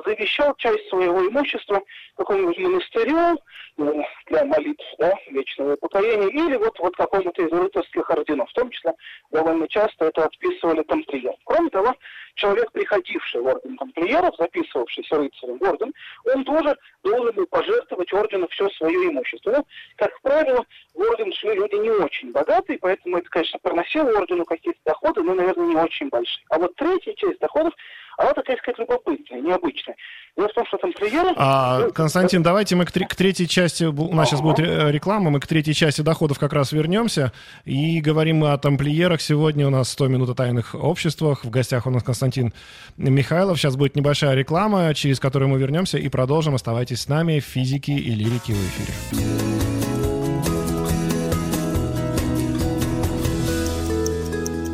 завещал 0.06 0.56
часть 0.58 0.88
своего 0.90 1.28
имущества 1.28 1.82
какому-нибудь 2.18 2.58
монастырю 2.60 3.40
ну, 3.78 4.06
для 4.28 4.46
молитв, 4.46 4.84
да, 5.00 5.14
вечного 5.30 5.74
упокоения, 5.74 6.28
или 6.28 6.58
вот, 6.58 6.78
вот 6.80 6.96
какому-то 6.96 7.42
из 7.42 7.52
рыцарских 7.52 8.10
орденов. 8.10 8.50
В 8.50 8.54
том 8.54 8.70
числе 8.70 8.94
довольно 9.32 9.68
часто 9.68 10.06
это 10.06 10.26
отписывали 10.26 10.84
тамплиерам. 10.84 11.36
Кроме 11.46 11.70
того, 11.72 11.96
человек, 12.36 12.72
приходивший 12.72 13.42
в 13.42 13.48
орден 13.48 13.78
тамплиеров, 13.78 14.36
записывавшийся 14.38 15.18
рыцарем 15.18 15.58
в 15.58 15.63
орден, 15.63 15.94
он 16.34 16.44
тоже 16.44 16.78
должен 17.04 17.36
был 17.36 17.46
пожертвовать 17.48 18.13
ордену 18.13 18.48
все 18.50 18.70
свое 18.72 19.10
имущество. 19.10 19.51
Ну, 19.51 19.68
как 19.96 20.22
правило, 20.22 20.63
в 20.94 21.00
орден 21.00 21.34
шли 21.34 21.56
люди 21.56 21.75
не 21.75 21.90
очень 21.90 22.32
богатые, 22.32 22.80
поэтому 22.80 23.18
это, 23.18 23.30
конечно, 23.30 23.60
приносило 23.60 24.10
ордену 24.18 24.46
какие-то 24.46 24.80
доходы, 24.86 25.24
но, 25.24 25.34
наверное, 25.34 25.68
не 25.68 25.75
очень 25.75 26.10
большие. 26.10 26.44
А 26.50 26.60
вот 26.60 26.75
третья 26.75 27.13
часть 27.13 27.40
доходов 27.40 27.74
она 28.18 28.34
такая, 28.34 28.58
сказать, 28.58 28.80
любопытная, 28.80 29.42
необычная. 29.42 29.96
Дело 30.38 30.50
в 30.50 30.54
том, 30.54 30.66
что 30.68 30.78
тамплиеры... 30.78 31.34
А, 31.38 31.80
ну, 31.80 31.92
Константин, 31.92 32.42
это... 32.42 32.50
давайте 32.50 32.75
мы 32.75 32.86
к, 32.86 32.92
к 32.92 33.16
третьей 33.16 33.48
части, 33.48 33.84
у 33.84 34.13
нас 34.13 34.30
сейчас 34.30 34.42
будет 34.42 34.60
реклама, 34.60 35.30
мы 35.32 35.40
к 35.40 35.48
третьей 35.48 35.74
части 35.74 36.01
доходов 36.01 36.40
как 36.40 36.54
раз 36.54 36.72
вернемся, 36.72 37.32
и 37.66 38.00
говорим 38.01 38.38
мы 38.38 38.51
о 38.51 38.58
тамплиерах. 38.58 39.22
Сегодня 39.22 39.68
у 39.68 39.70
нас 39.70 39.90
100 39.92 40.08
минут 40.08 40.30
о 40.30 40.36
тайных 40.36 40.75
обществах, 40.75 41.44
в 41.44 41.50
гостях 41.62 41.86
у 41.86 41.91
нас 41.91 42.03
Константин 42.03 42.53
Михайлов. 42.98 43.60
Сейчас 43.60 43.75
будет 43.75 43.96
небольшая 43.96 44.34
реклама, 44.36 44.94
через 44.96 45.20
которую 45.20 45.50
мы 45.50 45.60
вернемся 45.60 45.98
и 46.00 46.10
продолжим. 46.10 46.56
Оставайтесь 46.56 47.01
с 47.01 47.08
нами, 47.08 47.39
физики 47.39 47.91
и 47.91 48.15
лирики 48.15 48.51
в 48.51 48.62
эфире. 48.70 48.94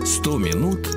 Сто 0.05 0.37
минут 0.37 0.96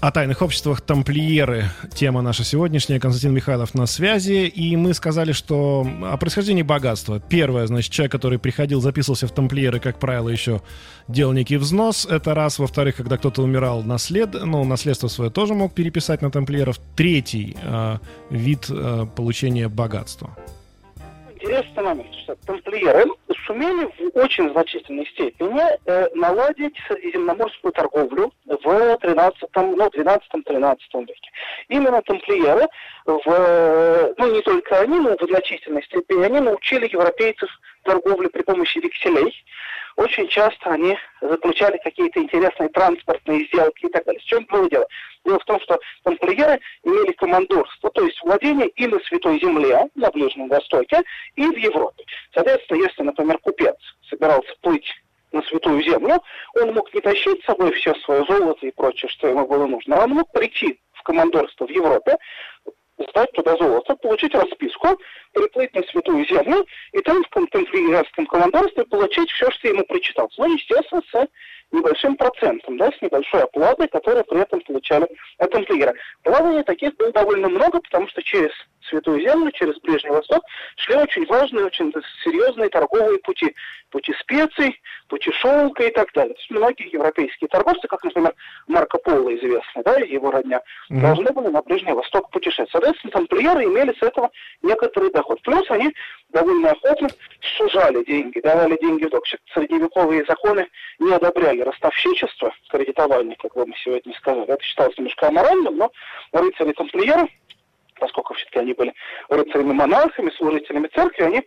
о 0.00 0.10
тайных 0.10 0.40
обществах 0.40 0.80
тамплиеры. 0.80 1.70
Тема 1.94 2.22
наша 2.22 2.42
сегодняшняя. 2.42 2.98
Константин 2.98 3.34
Михайлов 3.34 3.74
на 3.74 3.86
связи. 3.86 4.46
И 4.46 4.74
мы 4.76 4.94
сказали, 4.94 5.32
что 5.32 5.86
о 6.02 6.16
происхождении 6.16 6.62
богатства. 6.62 7.20
Первое, 7.20 7.66
значит, 7.66 7.92
человек, 7.92 8.12
который 8.12 8.38
приходил, 8.38 8.80
записывался 8.80 9.26
в 9.26 9.32
тамплиеры, 9.32 9.78
как 9.78 9.98
правило, 9.98 10.30
еще 10.30 10.62
делал 11.06 11.32
некий 11.32 11.58
взнос. 11.58 12.06
Это 12.06 12.34
раз. 12.34 12.58
Во-вторых, 12.58 12.96
когда 12.96 13.18
кто-то 13.18 13.42
умирал, 13.42 13.82
наслед... 13.82 14.32
ну, 14.32 14.64
наследство 14.64 15.08
свое 15.08 15.30
тоже 15.30 15.54
мог 15.54 15.74
переписать 15.74 16.22
на 16.22 16.30
тамплиеров. 16.30 16.78
Третий 16.96 17.56
э, 17.62 17.98
вид 18.30 18.66
э, 18.70 19.06
получения 19.14 19.68
богатства 19.68 20.34
интересный 21.40 21.82
момент, 21.82 22.14
что 22.14 22.36
тамплиеры 22.46 23.04
сумели 23.46 23.86
в 23.86 24.16
очень 24.16 24.50
значительной 24.50 25.06
степени 25.06 25.60
э, 25.86 26.08
наладить 26.14 26.76
средиземноморскую 26.86 27.72
торговлю 27.72 28.32
в 28.46 28.96
13, 28.98 29.42
ну, 29.56 29.88
12-13 29.88 30.78
веке. 31.00 31.30
Именно 31.68 32.02
тамплиеры 32.02 32.66
в, 33.06 34.14
ну 34.18 34.34
не 34.34 34.42
только 34.42 34.80
они, 34.80 35.00
но 35.00 35.16
в 35.16 35.28
значительной 35.28 35.82
степени, 35.84 36.24
они 36.24 36.40
научили 36.40 36.88
европейцев 36.92 37.50
торговле 37.84 38.28
при 38.28 38.42
помощи 38.42 38.78
векселей. 38.78 39.34
Очень 39.96 40.28
часто 40.28 40.70
они 40.70 40.96
заключали 41.20 41.78
какие-то 41.78 42.20
интересные 42.20 42.68
транспортные 42.70 43.46
сделки 43.46 43.86
и 43.86 43.88
так 43.88 44.04
далее. 44.04 44.20
В 44.20 44.24
чем 44.24 44.44
было 44.46 44.68
дело? 44.68 44.86
Дело 45.24 45.38
в 45.38 45.44
том, 45.44 45.60
что 45.60 45.78
тамплиеры 46.02 46.60
имели 46.84 47.12
командорство, 47.12 47.90
то 47.90 48.04
есть 48.04 48.20
владение 48.22 48.68
и 48.68 48.86
на 48.86 48.98
Святой 49.00 49.38
Земле, 49.40 49.88
на 49.94 50.10
Ближнем 50.10 50.48
Востоке, 50.48 51.02
и 51.36 51.46
в 51.46 51.56
Европе. 51.56 52.04
Соответственно, 52.32 52.78
если, 52.78 53.02
например, 53.02 53.38
купец 53.38 53.76
собирался 54.08 54.52
плыть 54.62 54.90
на 55.32 55.42
Святую 55.42 55.82
Землю, 55.82 56.22
он 56.60 56.74
мог 56.74 56.92
не 56.94 57.00
тащить 57.00 57.42
с 57.42 57.46
собой 57.46 57.72
все 57.72 57.94
свое 57.96 58.24
золото 58.24 58.66
и 58.66 58.72
прочее, 58.72 59.08
что 59.10 59.28
ему 59.28 59.46
было 59.46 59.66
нужно, 59.66 59.96
а 59.96 60.04
он 60.04 60.10
мог 60.10 60.32
прийти 60.32 60.80
в 60.92 61.02
командорство 61.02 61.66
в 61.66 61.70
Европе, 61.70 62.16
сдать 63.08 63.32
туда 63.32 63.56
золото, 63.56 63.96
получить 63.96 64.34
расписку, 64.34 65.00
приплыть 65.32 65.74
на 65.74 65.82
Святую 65.84 66.26
Землю 66.26 66.66
и 66.92 67.00
там 67.00 67.22
в 67.22 67.46
тамплиерском 67.48 68.26
командорстве 68.26 68.84
получить 68.84 69.30
все, 69.30 69.50
что 69.50 69.68
ему 69.68 69.84
причиталось. 69.84 70.36
Ну, 70.38 70.52
естественно, 70.52 71.02
с 71.12 71.28
небольшим 71.72 72.16
процентом, 72.16 72.76
да, 72.76 72.90
с 72.90 73.02
небольшой 73.02 73.42
оплатой, 73.42 73.88
которую 73.88 74.24
при 74.24 74.40
этом 74.40 74.60
получали 74.60 75.06
от 75.38 75.50
тамплиера. 75.50 75.94
Плаваний 76.22 76.62
таких 76.62 76.96
было 76.96 77.12
довольно 77.12 77.48
много, 77.48 77.80
потому 77.80 78.08
что 78.08 78.22
через 78.22 78.50
Святую 78.88 79.20
Землю, 79.20 79.50
через 79.52 79.78
Ближний 79.80 80.10
Восток 80.10 80.42
шли 80.76 80.96
очень 80.96 81.26
важные, 81.26 81.66
очень 81.66 81.92
серьезные 82.24 82.68
торговые 82.68 83.18
пути. 83.18 83.54
Пути 83.90 84.12
специй, 84.20 84.80
пути 85.08 85.32
шелка 85.32 85.84
и 85.84 85.90
так 85.90 86.12
далее. 86.12 86.34
То 86.34 86.40
есть 86.40 86.50
многие 86.50 86.92
европейские 86.92 87.48
торговцы, 87.48 87.88
как, 87.88 88.02
например, 88.04 88.34
Марко 88.68 88.98
Поло 88.98 89.34
известный, 89.36 89.82
да, 89.84 89.98
его 89.98 90.30
родня, 90.30 90.60
mm-hmm. 90.90 91.00
должны 91.00 91.32
были 91.32 91.48
на 91.48 91.62
Ближний 91.62 91.92
Восток 91.92 92.30
путешествовать. 92.30 92.70
Соответственно, 92.70 93.12
тамплиеры 93.12 93.64
имели 93.64 93.92
с 93.92 94.02
этого 94.02 94.30
некоторый 94.62 95.10
доход. 95.10 95.40
Плюс 95.42 95.68
они 95.70 95.92
довольно 96.30 96.70
охотно 96.70 97.08
сужали 97.56 98.04
деньги, 98.04 98.40
давали 98.40 98.78
деньги 98.80 99.04
в 99.04 99.10
долг. 99.10 99.24
Средневековые 99.52 100.24
законы 100.24 100.68
не 100.98 101.12
одобряли 101.12 101.59
ростовщичество, 101.62 102.52
кредитование, 102.68 103.36
как 103.36 103.54
бы 103.54 103.66
мы 103.66 103.74
сегодня 103.84 104.14
сказали. 104.14 104.48
Это 104.48 104.62
считалось 104.62 104.96
немножко 104.96 105.28
аморальным, 105.28 105.76
но 105.76 105.90
рыцари-тамплиеры 106.32 107.28
поскольку 108.00 108.34
все-таки 108.34 108.58
они 108.58 108.72
были 108.72 108.94
рыцарями-монахами, 109.28 110.30
служителями 110.30 110.88
церкви, 110.88 111.22
они 111.22 111.46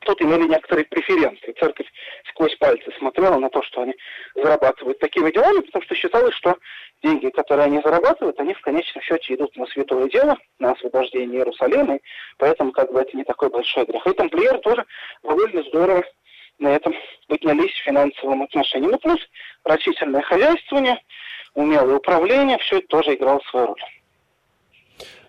тут 0.00 0.22
имели 0.22 0.48
некоторые 0.48 0.86
преференции. 0.86 1.54
Церковь 1.58 1.86
сквозь 2.30 2.56
пальцы 2.56 2.90
смотрела 2.98 3.38
на 3.38 3.50
то, 3.50 3.62
что 3.62 3.82
они 3.82 3.94
зарабатывают 4.34 4.98
такими 4.98 5.30
делами, 5.30 5.60
потому 5.60 5.84
что 5.84 5.94
считалось, 5.94 6.34
что 6.34 6.56
деньги, 7.02 7.28
которые 7.28 7.66
они 7.66 7.80
зарабатывают, 7.84 8.38
они 8.40 8.54
в 8.54 8.60
конечном 8.62 9.02
счете 9.02 9.34
идут 9.34 9.54
на 9.56 9.66
святое 9.66 10.08
дело, 10.08 10.38
на 10.58 10.72
освобождение 10.72 11.40
Иерусалима, 11.40 11.96
и 11.96 12.00
поэтому 12.38 12.72
как 12.72 12.90
бы 12.92 13.00
это 13.00 13.14
не 13.16 13.24
такой 13.24 13.50
большой 13.50 13.84
грех. 13.84 14.06
И 14.06 14.12
тамплиеры 14.12 14.58
тоже 14.58 14.86
довольно 15.22 15.62
здорово 15.64 16.04
на 16.60 16.68
этом 16.68 16.94
поднялись 17.26 17.72
в 17.72 17.84
финансовом 17.84 18.42
отношении. 18.42 18.88
Ну, 18.88 18.98
плюс 18.98 19.20
рачительное 19.64 20.22
хозяйствование, 20.22 21.00
умелое 21.54 21.96
управление, 21.96 22.58
все 22.58 22.78
это 22.78 22.88
тоже 22.88 23.14
играло 23.14 23.40
свою 23.50 23.66
роль. 23.66 23.82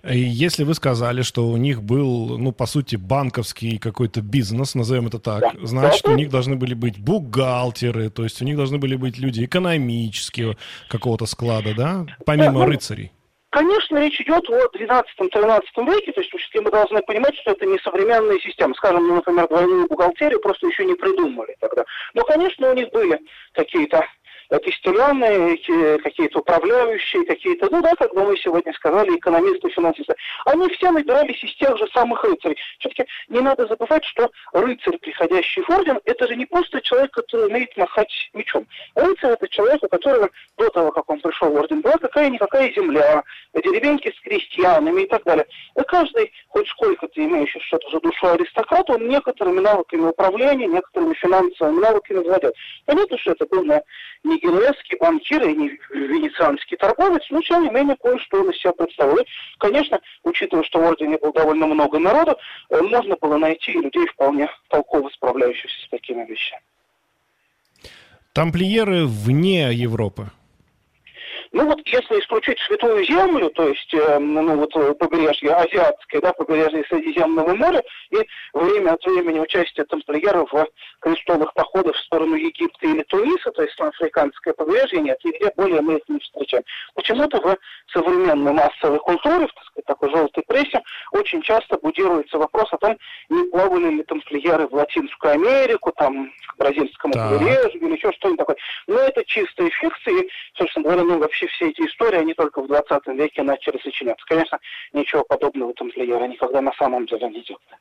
Если 0.04 0.64
вы 0.64 0.74
сказали, 0.74 1.22
что 1.22 1.48
у 1.48 1.58
них 1.58 1.84
был, 1.84 2.38
ну, 2.40 2.52
по 2.52 2.66
сути, 2.66 2.96
банковский 2.96 3.78
какой-то 3.78 4.22
бизнес, 4.22 4.74
назовем 4.74 5.08
это 5.08 5.20
так, 5.20 5.42
да. 5.42 5.52
значит, 5.62 6.08
у 6.08 6.16
них 6.16 6.30
должны 6.30 6.56
были 6.56 6.74
быть 6.74 6.98
бухгалтеры, 7.00 8.10
то 8.10 8.24
есть 8.24 8.42
у 8.42 8.46
них 8.46 8.58
должны 8.58 8.80
были 8.80 8.96
быть 8.96 9.20
люди 9.20 9.46
экономические 9.46 10.58
какого-то 10.90 11.28
склада, 11.28 11.76
да, 11.76 12.06
помимо 12.26 12.46
да, 12.54 12.60
ну, 12.60 12.66
рыцарей. 12.66 13.12
Конечно, 13.52 13.98
речь 13.98 14.20
идет 14.22 14.50
о 14.50 14.68
12-13 14.68 15.62
веке, 15.86 16.14
то 16.14 16.22
есть 16.22 16.34
мы 16.56 16.72
должны 16.72 17.02
понимать, 17.02 17.36
что 17.36 17.52
это 17.52 17.66
не 17.66 17.78
современная 17.80 18.40
система. 18.40 18.74
Скажем, 18.76 19.06
например, 19.14 19.50
двойную 19.50 19.88
бухгалтерию 19.88 20.40
просто 20.40 20.68
еще 20.68 20.86
не 20.86 20.96
придумали 20.96 21.58
тогда. 21.60 21.84
Но, 22.14 22.24
конечно, 22.24 22.72
у 22.72 22.74
них 22.74 22.90
были 22.92 23.20
какие-то 23.52 24.06
костеляны, 24.60 25.58
какие-то 26.04 26.40
управляющие, 26.40 27.26
какие-то, 27.26 27.70
ну 27.72 27.82
да, 27.82 27.96
как 27.96 28.14
бы 28.14 28.24
мы 28.26 28.38
сегодня 28.38 28.74
сказали, 28.74 29.16
экономисты, 29.18 29.70
финансисты, 29.70 30.16
они 30.46 30.68
все 30.70 30.92
набирались 30.92 31.44
из 31.44 31.56
тех 31.56 31.78
же 31.78 31.88
самых 31.94 32.24
рыцарей. 32.24 32.58
Все-таки 32.80 33.06
не 33.30 33.40
надо 33.40 33.66
забывать, 33.68 34.04
что 34.06 34.30
рыцарь, 34.54 34.98
приходящий 34.98 35.62
в 35.62 35.70
орден, 35.70 36.00
это 36.06 36.28
же 36.28 36.36
не 36.36 36.46
просто 36.46 36.82
человек, 36.82 37.12
который 37.12 37.48
умеет 37.48 37.76
махать 37.78 38.30
мечом. 38.34 38.68
Рыцарь 38.96 39.32
это 39.32 39.48
человек, 39.48 39.84
у 39.84 39.88
которого 39.88 40.30
до 40.58 40.70
того, 40.70 40.92
как 40.92 41.10
он 41.10 41.22
пришел 41.22 41.50
в 41.50 41.56
орден, 41.56 41.82
была 41.82 41.98
какая-никакая 41.98 42.74
земля, 42.74 43.24
деревеньки 43.54 44.12
с 44.12 44.20
крестьянами 44.22 45.04
и 45.04 45.08
так 45.08 45.24
далее. 45.24 45.46
И 45.78 45.82
каждый, 45.84 46.32
хоть 46.50 46.68
сколько-то 46.70 47.24
имеющий 47.24 47.60
что-то 47.62 47.90
за 47.90 48.00
душу 48.02 48.28
аристократ, 48.28 48.90
он 48.90 49.08
некоторыми 49.08 49.60
навыками 49.60 50.08
управления, 50.08 50.68
некоторыми 50.68 51.14
финансовыми 51.14 51.80
навыками 51.80 52.20
владел. 52.20 52.52
Понятно, 52.86 53.18
что 53.18 53.32
это 53.32 53.46
был 53.46 53.64
не 54.24 54.41
генуэзский 54.42 54.98
банкир 55.00 55.44
и 55.48 55.56
не 55.56 55.70
венецианский 55.92 56.78
торговец, 56.78 57.24
но 57.30 57.42
тем 57.42 57.64
не 57.64 57.70
менее 57.70 57.96
кое-что 58.02 58.42
он 58.42 58.50
из 58.50 58.58
себя 58.60 58.74
представлял. 58.74 59.18
конечно, 59.58 60.00
учитывая, 60.24 60.64
что 60.64 60.80
в 60.80 60.84
ордене 60.84 61.18
было 61.18 61.34
довольно 61.34 61.68
много 61.68 62.00
народу, 62.00 62.38
э, 62.70 62.82
можно 62.82 63.16
было 63.20 63.38
найти 63.38 63.74
людей 63.74 64.06
вполне 64.08 64.50
толково 64.70 65.10
справляющихся 65.10 65.86
с 65.86 65.90
такими 65.90 66.26
вещами. 66.26 66.64
Тамплиеры 68.34 69.06
вне 69.06 69.74
Европы. 69.74 70.32
Если 71.92 72.22
исключить 72.22 72.58
Святую 72.60 73.04
Землю, 73.04 73.50
то 73.50 73.68
есть 73.68 73.94
э, 73.94 74.18
ну 74.18 74.56
вот 74.56 74.74
э, 74.78 74.94
побережье 74.94 75.54
Азиатское, 75.54 76.22
да, 76.22 76.32
побережье 76.32 76.86
Средиземного 76.88 77.54
моря, 77.54 77.84
и 78.12 78.18
время 78.54 78.94
от 78.94 79.06
времени 79.06 79.40
участие 79.40 79.86
тамплиеров 79.86 80.50
в 80.54 80.68
крестовых 81.02 81.54
походах 81.54 81.94
в 81.94 82.06
сторону 82.06 82.36
Египта 82.36 82.88
или 82.88 83.04
Туниса, 83.04 83.52
то 83.52 83.64
есть 83.64 83.78
на 83.78 83.90
африканское 83.90 84.54
побережье, 84.54 85.02
нет, 85.02 85.18
нигде 85.26 85.52
более 85.58 85.82
мы 85.82 85.98
их 85.98 86.04
не 86.08 86.20
встречаем. 86.20 86.64
Почему-то 86.96 87.42
в 87.42 87.58
современной 87.92 88.54
массовой 88.54 89.00
культуре, 89.00 89.48
в 89.48 89.54
так 89.54 89.66
сказать, 89.66 89.86
такой 89.86 90.10
желтой 90.12 90.44
прессе, 90.48 90.82
очень 91.12 91.42
часто 91.42 91.78
будируется 91.78 92.38
вопрос 92.38 92.72
о 92.72 92.78
том, 92.78 92.98
не 93.28 93.44
плавали 93.52 93.96
ли 93.96 94.04
тамплиеры 94.04 94.66
в 94.68 94.74
Латинскую 94.74 95.34
Америку, 95.34 95.92
там, 95.98 96.32
к 96.48 96.58
бразильскому 96.58 97.14
побережью 97.14 97.82
или 97.82 97.96
еще 97.98 98.14
что-нибудь 98.14 98.40
такое. 98.40 98.56
Но 98.88 98.98
это 98.98 99.26
чистые 99.26 99.70
фикции, 99.72 100.30
собственно 100.56 100.86
говоря, 100.86 101.04
ну 101.04 101.20
вообще 101.20 101.48
все 101.48 101.70
эти 101.70 101.81
истории, 101.88 102.20
они 102.20 102.34
только 102.34 102.62
в 102.62 102.68
20 102.68 103.08
веке 103.08 103.44
начали 103.44 103.80
сочиняться. 103.84 104.26
Конечно, 104.28 104.60
ничего 104.94 105.24
подобного 105.24 105.74
тамплиера 105.74 106.26
никогда 106.28 106.62
на 106.62 106.74
самом 106.74 107.06
деле 107.06 107.28
не 107.30 107.44
делали. 107.44 107.78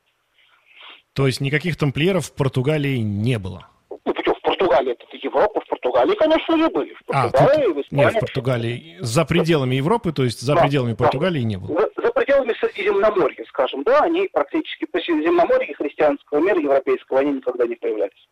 То 1.13 1.27
есть 1.27 1.41
никаких 1.41 1.77
тамплиеров 1.77 2.25
в 2.27 2.35
Португалии 2.35 2.97
не 2.97 3.37
было? 3.37 3.67
Ну? 3.89 3.97
В 4.05 4.41
Португалии 4.41 4.93
это 4.93 5.05
Европа, 5.21 5.61
в 5.61 5.67
Португалии, 5.67 6.15
конечно 6.15 6.57
же, 6.57 6.69
были. 6.69 6.93
В 6.93 7.01
а, 7.09 7.29
Португалии, 7.29 7.63
а, 7.63 7.65
тут... 7.65 7.75
в 7.75 7.81
Испании. 7.81 8.05
Нет, 8.05 8.13
в 8.15 8.19
Португалии. 8.19 8.97
За 8.99 9.25
пределами 9.25 9.75
Европы, 9.75 10.13
то 10.13 10.23
есть 10.23 10.41
за 10.41 10.55
да, 10.55 10.61
пределами 10.61 10.93
Португалии 10.93 11.41
да. 11.41 11.47
не 11.47 11.57
было? 11.57 11.81
За, 11.81 12.01
за 12.03 12.11
пределами 12.11 12.53
Средиземноморья, 12.59 13.45
скажем, 13.49 13.83
да, 13.83 13.99
они 14.01 14.29
практически 14.31 14.85
по 14.85 14.99
Средиземноморью 14.99 15.75
христианского 15.75 16.39
мира 16.39 16.59
европейского, 16.59 17.19
они 17.19 17.33
никогда 17.33 17.67
не 17.67 17.75
появлялись. 17.75 18.27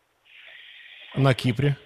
На 1.14 1.34
Кипре? 1.34 1.76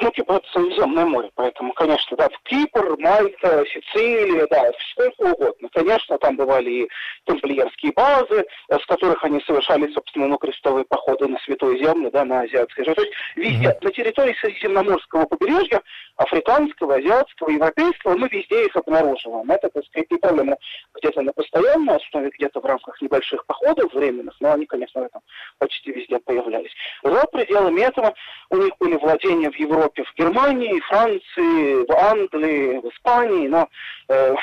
Ну, 0.00 0.10
типа, 0.10 0.34
это 0.34 0.46
Средиземное 0.52 1.04
море, 1.04 1.30
поэтому, 1.34 1.72
конечно, 1.72 2.16
да, 2.16 2.28
в 2.28 2.42
Кипр, 2.44 2.96
Мальта, 2.98 3.64
Сицилия, 3.66 4.46
да, 4.50 4.70
сколько 4.92 5.34
угодно. 5.34 5.68
Конечно, 5.72 6.18
там 6.18 6.36
бывали 6.36 6.70
и 6.70 6.88
тамплиерские 7.24 7.92
базы, 7.92 8.44
с 8.68 8.86
которых 8.86 9.22
они 9.24 9.40
совершали, 9.42 9.92
собственно, 9.92 10.26
ну, 10.26 10.38
крестовые 10.38 10.84
походы 10.84 11.28
на 11.28 11.38
Святую 11.40 11.78
Землю, 11.78 12.10
да, 12.10 12.24
на 12.24 12.40
Азиатское 12.40 12.84
же. 12.84 12.94
То 12.94 13.02
есть 13.02 13.14
везде, 13.36 13.68
mm-hmm. 13.68 13.84
на 13.84 13.90
территории 13.90 14.36
Средиземноморского 14.40 15.26
побережья, 15.26 15.82
африканского, 16.16 16.96
азиатского, 16.96 17.50
европейского, 17.50 18.16
мы 18.16 18.28
везде 18.28 18.66
их 18.66 18.76
обнаруживаем. 18.76 19.50
Это, 19.50 19.70
так 19.70 19.84
сказать, 19.86 20.10
не 20.10 20.18
проблема 20.18 20.56
где-то 20.94 21.22
на 21.22 21.32
постоянной 21.32 21.96
основе, 21.96 22.30
где-то 22.36 22.60
в 22.60 22.64
рамках 22.64 23.00
небольших 23.00 23.44
походов 23.46 23.92
временных, 23.94 24.34
но 24.40 24.52
они, 24.52 24.66
конечно, 24.66 25.00
в 25.00 25.04
этом 25.04 25.22
почти 25.58 25.92
везде 25.92 26.18
появлялись. 26.18 26.72
За 27.02 27.24
пределами 27.26 27.80
этого 27.80 28.14
у 28.50 28.56
них 28.56 28.72
были 28.78 28.96
владения 28.96 29.50
в 29.50 29.56
Европе, 29.56 29.89
Европе, 29.90 30.04
в 30.04 30.18
Германии, 30.18 30.80
Франции, 30.80 31.86
в 31.86 31.92
Англии, 31.92 32.80
в 32.80 32.88
Испании, 32.88 33.48
но 33.48 33.68
э, 34.08 34.34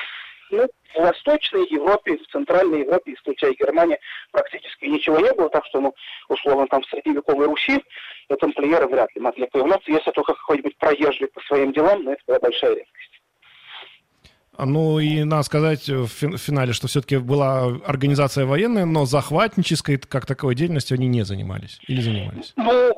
ну, 0.52 0.68
в 0.96 1.00
Восточной 1.00 1.68
Европе, 1.70 2.18
в 2.18 2.32
Центральной 2.32 2.82
Европе, 2.82 3.14
исключая 3.14 3.54
Германию, 3.54 3.98
практически 4.32 4.86
ничего 4.86 5.20
не 5.20 5.32
было, 5.34 5.50
так 5.50 5.66
что, 5.66 5.82
ну, 5.82 5.94
условно, 6.30 6.68
там 6.68 6.82
в 6.82 6.88
средневековой 6.88 7.48
Руси 7.48 7.84
тамплиеры 8.40 8.88
вряд 8.88 9.14
ли 9.16 9.22
могли 9.22 9.48
появляться, 9.48 9.92
если 9.92 10.12
только 10.12 10.34
какой-нибудь 10.34 10.78
проезжий 10.78 11.28
по 11.28 11.42
своим 11.42 11.74
делам, 11.74 12.04
но 12.04 12.14
это 12.14 12.22
была 12.28 12.40
большая 12.40 12.76
редкость. 12.76 13.18
Ну 14.60 14.98
и 14.98 15.24
надо 15.24 15.44
сказать 15.44 15.88
в 15.88 16.08
финале, 16.08 16.74
что 16.74 16.88
все-таки 16.88 17.18
была 17.18 17.66
организация 17.86 18.46
военная, 18.48 18.86
но 18.86 19.06
захватнической 19.06 19.98
как 19.98 20.26
таковой 20.26 20.56
деятельностью 20.56 20.96
они 20.96 21.08
не 21.08 21.24
занимались 21.24 21.80
или 21.88 22.02
занимались? 22.02 22.54
Ну, 22.56 22.97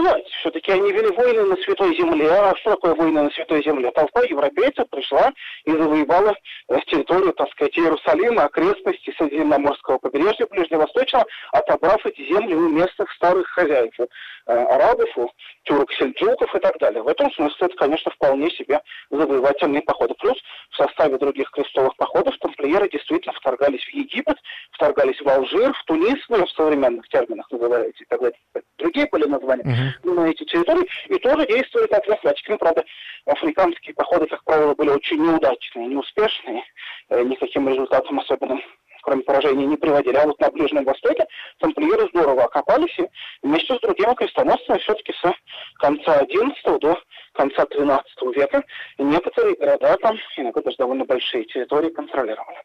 сказать. 0.00 0.26
Все-таки 0.40 0.72
они 0.72 0.92
вели 0.92 1.08
войны 1.08 1.42
на 1.44 1.56
Святой 1.56 1.96
Земле. 1.96 2.30
А 2.30 2.54
что 2.56 2.70
такое 2.72 2.94
войны 2.94 3.22
на 3.22 3.30
Святой 3.30 3.62
Земле? 3.62 3.90
Толпа 3.92 4.22
европейцев 4.22 4.88
пришла 4.90 5.32
и 5.64 5.70
завоевала 5.70 6.34
э, 6.68 6.78
территорию, 6.86 7.32
так 7.32 7.50
сказать, 7.50 7.76
Иерусалима, 7.78 8.44
окрестности 8.44 9.14
Средиземноморского 9.16 9.98
побережья 9.98 10.46
Ближневосточного, 10.46 11.26
отобрав 11.52 12.04
эти 12.06 12.26
земли 12.26 12.54
у 12.54 12.68
местных 12.68 13.10
старых 13.12 13.46
хозяев, 13.48 13.92
э, 13.98 14.06
арабов, 14.46 15.08
у 15.16 15.30
тюрок, 15.64 15.92
сельджуков 15.92 16.54
и 16.54 16.58
так 16.58 16.78
далее. 16.78 17.02
В 17.02 17.08
этом 17.08 17.30
смысле 17.32 17.66
это, 17.66 17.76
конечно, 17.76 18.10
вполне 18.12 18.50
себе 18.50 18.80
завоевательные 19.10 19.82
походы. 19.82 20.14
Плюс 20.14 20.36
в 20.70 20.76
составе 20.76 21.18
других 21.18 21.50
крестовых 21.50 21.96
походов 21.96 22.36
тамплиеры 22.38 22.88
действительно 22.88 23.34
вторгались 23.34 23.84
в 23.84 23.94
Египет, 23.94 24.36
вторгались 24.72 25.20
в 25.20 25.28
Алжир, 25.28 25.72
в 25.72 25.84
Тунис, 25.84 26.18
ну, 26.28 26.44
в 26.44 26.50
современных 26.52 27.06
терминах 27.08 27.50
называется, 27.50 28.04
когда 28.08 28.30
другие 28.78 29.06
были 29.10 29.26
названия, 29.26 29.62
uh-huh. 29.64 29.89
На 30.04 30.28
эти 30.28 30.44
территории, 30.44 30.86
и 31.08 31.18
тоже 31.18 31.46
действовали 31.46 31.86
как 31.88 32.06
захватчики. 32.06 32.50
Ну, 32.50 32.58
правда, 32.58 32.84
африканские 33.26 33.94
походы, 33.94 34.26
как 34.26 34.42
правило, 34.44 34.74
были 34.74 34.90
очень 34.90 35.22
неудачные, 35.22 35.86
неуспешные, 35.86 36.62
э, 37.10 37.22
никаким 37.22 37.68
результатом 37.68 38.20
особенным 38.20 38.60
кроме 39.02 39.22
поражения, 39.22 39.66
не 39.66 39.76
приводили. 39.76 40.16
А 40.16 40.26
вот 40.26 40.38
на 40.40 40.50
Ближнем 40.50 40.84
Востоке 40.84 41.26
тамплиеры 41.58 42.08
здорово 42.08 42.44
окопались 42.44 42.98
и 42.98 43.06
вместе 43.42 43.74
с 43.74 43.80
другими 43.80 44.14
крестоносцами 44.14 44.78
все-таки 44.78 45.12
с 45.12 45.32
конца 45.78 46.22
XI 46.22 46.78
до 46.78 46.98
конца 47.32 47.64
XIII 47.64 48.34
века 48.34 48.62
некоторые 48.98 49.56
города 49.56 49.96
там, 50.02 50.16
иногда 50.36 50.60
даже 50.60 50.76
довольно 50.76 51.04
большие 51.04 51.44
территории 51.44 51.90
контролировали. 51.90 52.58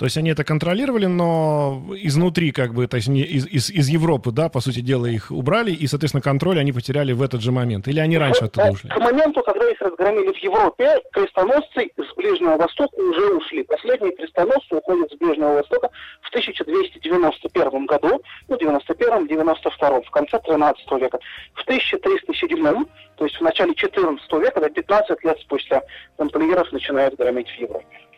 То 0.00 0.06
есть 0.06 0.16
они 0.16 0.30
это 0.30 0.44
контролировали, 0.44 1.04
но 1.04 1.82
изнутри, 1.94 2.52
как 2.52 2.72
бы, 2.72 2.86
то 2.86 2.96
есть 2.96 3.08
не 3.08 3.20
из, 3.20 3.46
из, 3.46 3.68
из 3.68 3.88
Европы, 3.90 4.30
да, 4.30 4.48
по 4.48 4.60
сути 4.60 4.80
дела, 4.80 5.04
их 5.04 5.30
убрали, 5.30 5.72
и, 5.72 5.86
соответственно, 5.86 6.22
контроль 6.22 6.58
они 6.58 6.72
потеряли 6.72 7.12
в 7.12 7.20
этот 7.20 7.42
же 7.42 7.52
момент. 7.52 7.86
Или 7.86 8.00
они 8.00 8.16
раньше 8.16 8.46
оттуда 8.46 8.70
ушли? 8.70 8.88
К 8.88 8.96
моменту, 8.96 9.42
когда 9.42 9.70
их 9.70 9.78
разгромили 9.78 10.32
в 10.32 10.38
Европе, 10.38 10.96
крестоносцы 11.12 11.90
с 11.98 12.16
Ближнего 12.16 12.56
Востока 12.56 12.94
уже 12.94 13.34
ушли. 13.34 13.62
Последние 13.64 14.16
крестоносцы 14.16 14.74
уходят 14.74 15.12
с 15.12 15.16
Ближнего 15.18 15.52
Востока 15.52 15.90
в 16.22 16.30
1291 16.30 17.84
году, 17.84 18.22
ну, 18.48 18.56
91-92, 18.56 20.02
в 20.02 20.10
конце 20.12 20.38
13 20.38 20.92
века. 20.92 21.18
В 21.52 21.62
1307, 21.64 22.84
то 23.16 23.24
есть 23.26 23.36
в 23.36 23.42
начале 23.42 23.74
14 23.74 24.32
века, 24.32 24.52
когда 24.52 24.70
15 24.70 25.24
лет 25.24 25.38
спустя, 25.40 25.82
тамплиеров 26.16 26.72
начинают 26.72 27.16
громить 27.16 27.50
в 27.50 27.60
Европе. 27.60 28.09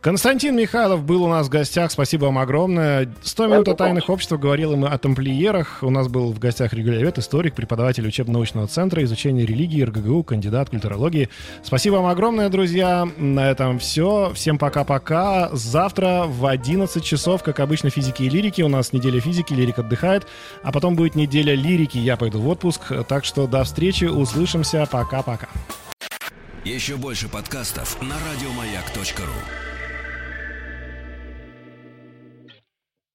Константин 0.00 0.56
Михайлов 0.56 1.04
был 1.04 1.24
у 1.24 1.28
нас 1.28 1.48
в 1.48 1.50
гостях. 1.50 1.90
Спасибо 1.90 2.24
вам 2.24 2.38
огромное. 2.38 3.12
100 3.22 3.46
минут 3.48 3.68
о 3.68 3.74
тайных 3.74 4.08
обществах. 4.08 4.40
Говорил 4.40 4.74
мы 4.74 4.88
о 4.88 4.96
тамплиерах. 4.96 5.80
У 5.82 5.90
нас 5.90 6.08
был 6.08 6.32
в 6.32 6.38
гостях 6.38 6.72
регулярвет, 6.72 7.18
историк, 7.18 7.54
преподаватель 7.54 8.06
учебно-научного 8.06 8.66
центра 8.66 9.04
изучения 9.04 9.44
религии 9.44 9.82
РГГУ, 9.82 10.24
кандидат 10.24 10.70
культурологии. 10.70 11.28
Спасибо 11.62 11.96
вам 11.96 12.06
огромное, 12.06 12.48
друзья. 12.48 13.06
На 13.18 13.50
этом 13.50 13.78
все. 13.78 14.32
Всем 14.34 14.56
пока-пока. 14.56 15.50
Завтра 15.52 16.24
в 16.26 16.46
11 16.46 17.04
часов, 17.04 17.42
как 17.42 17.60
обычно, 17.60 17.90
физики 17.90 18.22
и 18.22 18.30
лирики. 18.30 18.62
У 18.62 18.68
нас 18.68 18.94
неделя 18.94 19.20
физики, 19.20 19.52
лирик 19.52 19.80
отдыхает. 19.80 20.26
А 20.62 20.72
потом 20.72 20.96
будет 20.96 21.14
неделя 21.14 21.54
лирики. 21.54 21.98
Я 21.98 22.16
пойду 22.16 22.40
в 22.40 22.48
отпуск. 22.48 22.90
Так 23.06 23.26
что 23.26 23.46
до 23.46 23.64
встречи. 23.64 24.06
Услышимся. 24.06 24.88
Пока-пока. 24.90 25.48
Еще 26.64 26.96
больше 26.96 27.28
подкастов 27.28 28.00
на 28.00 28.14
радиомаяк.ру 28.14 29.69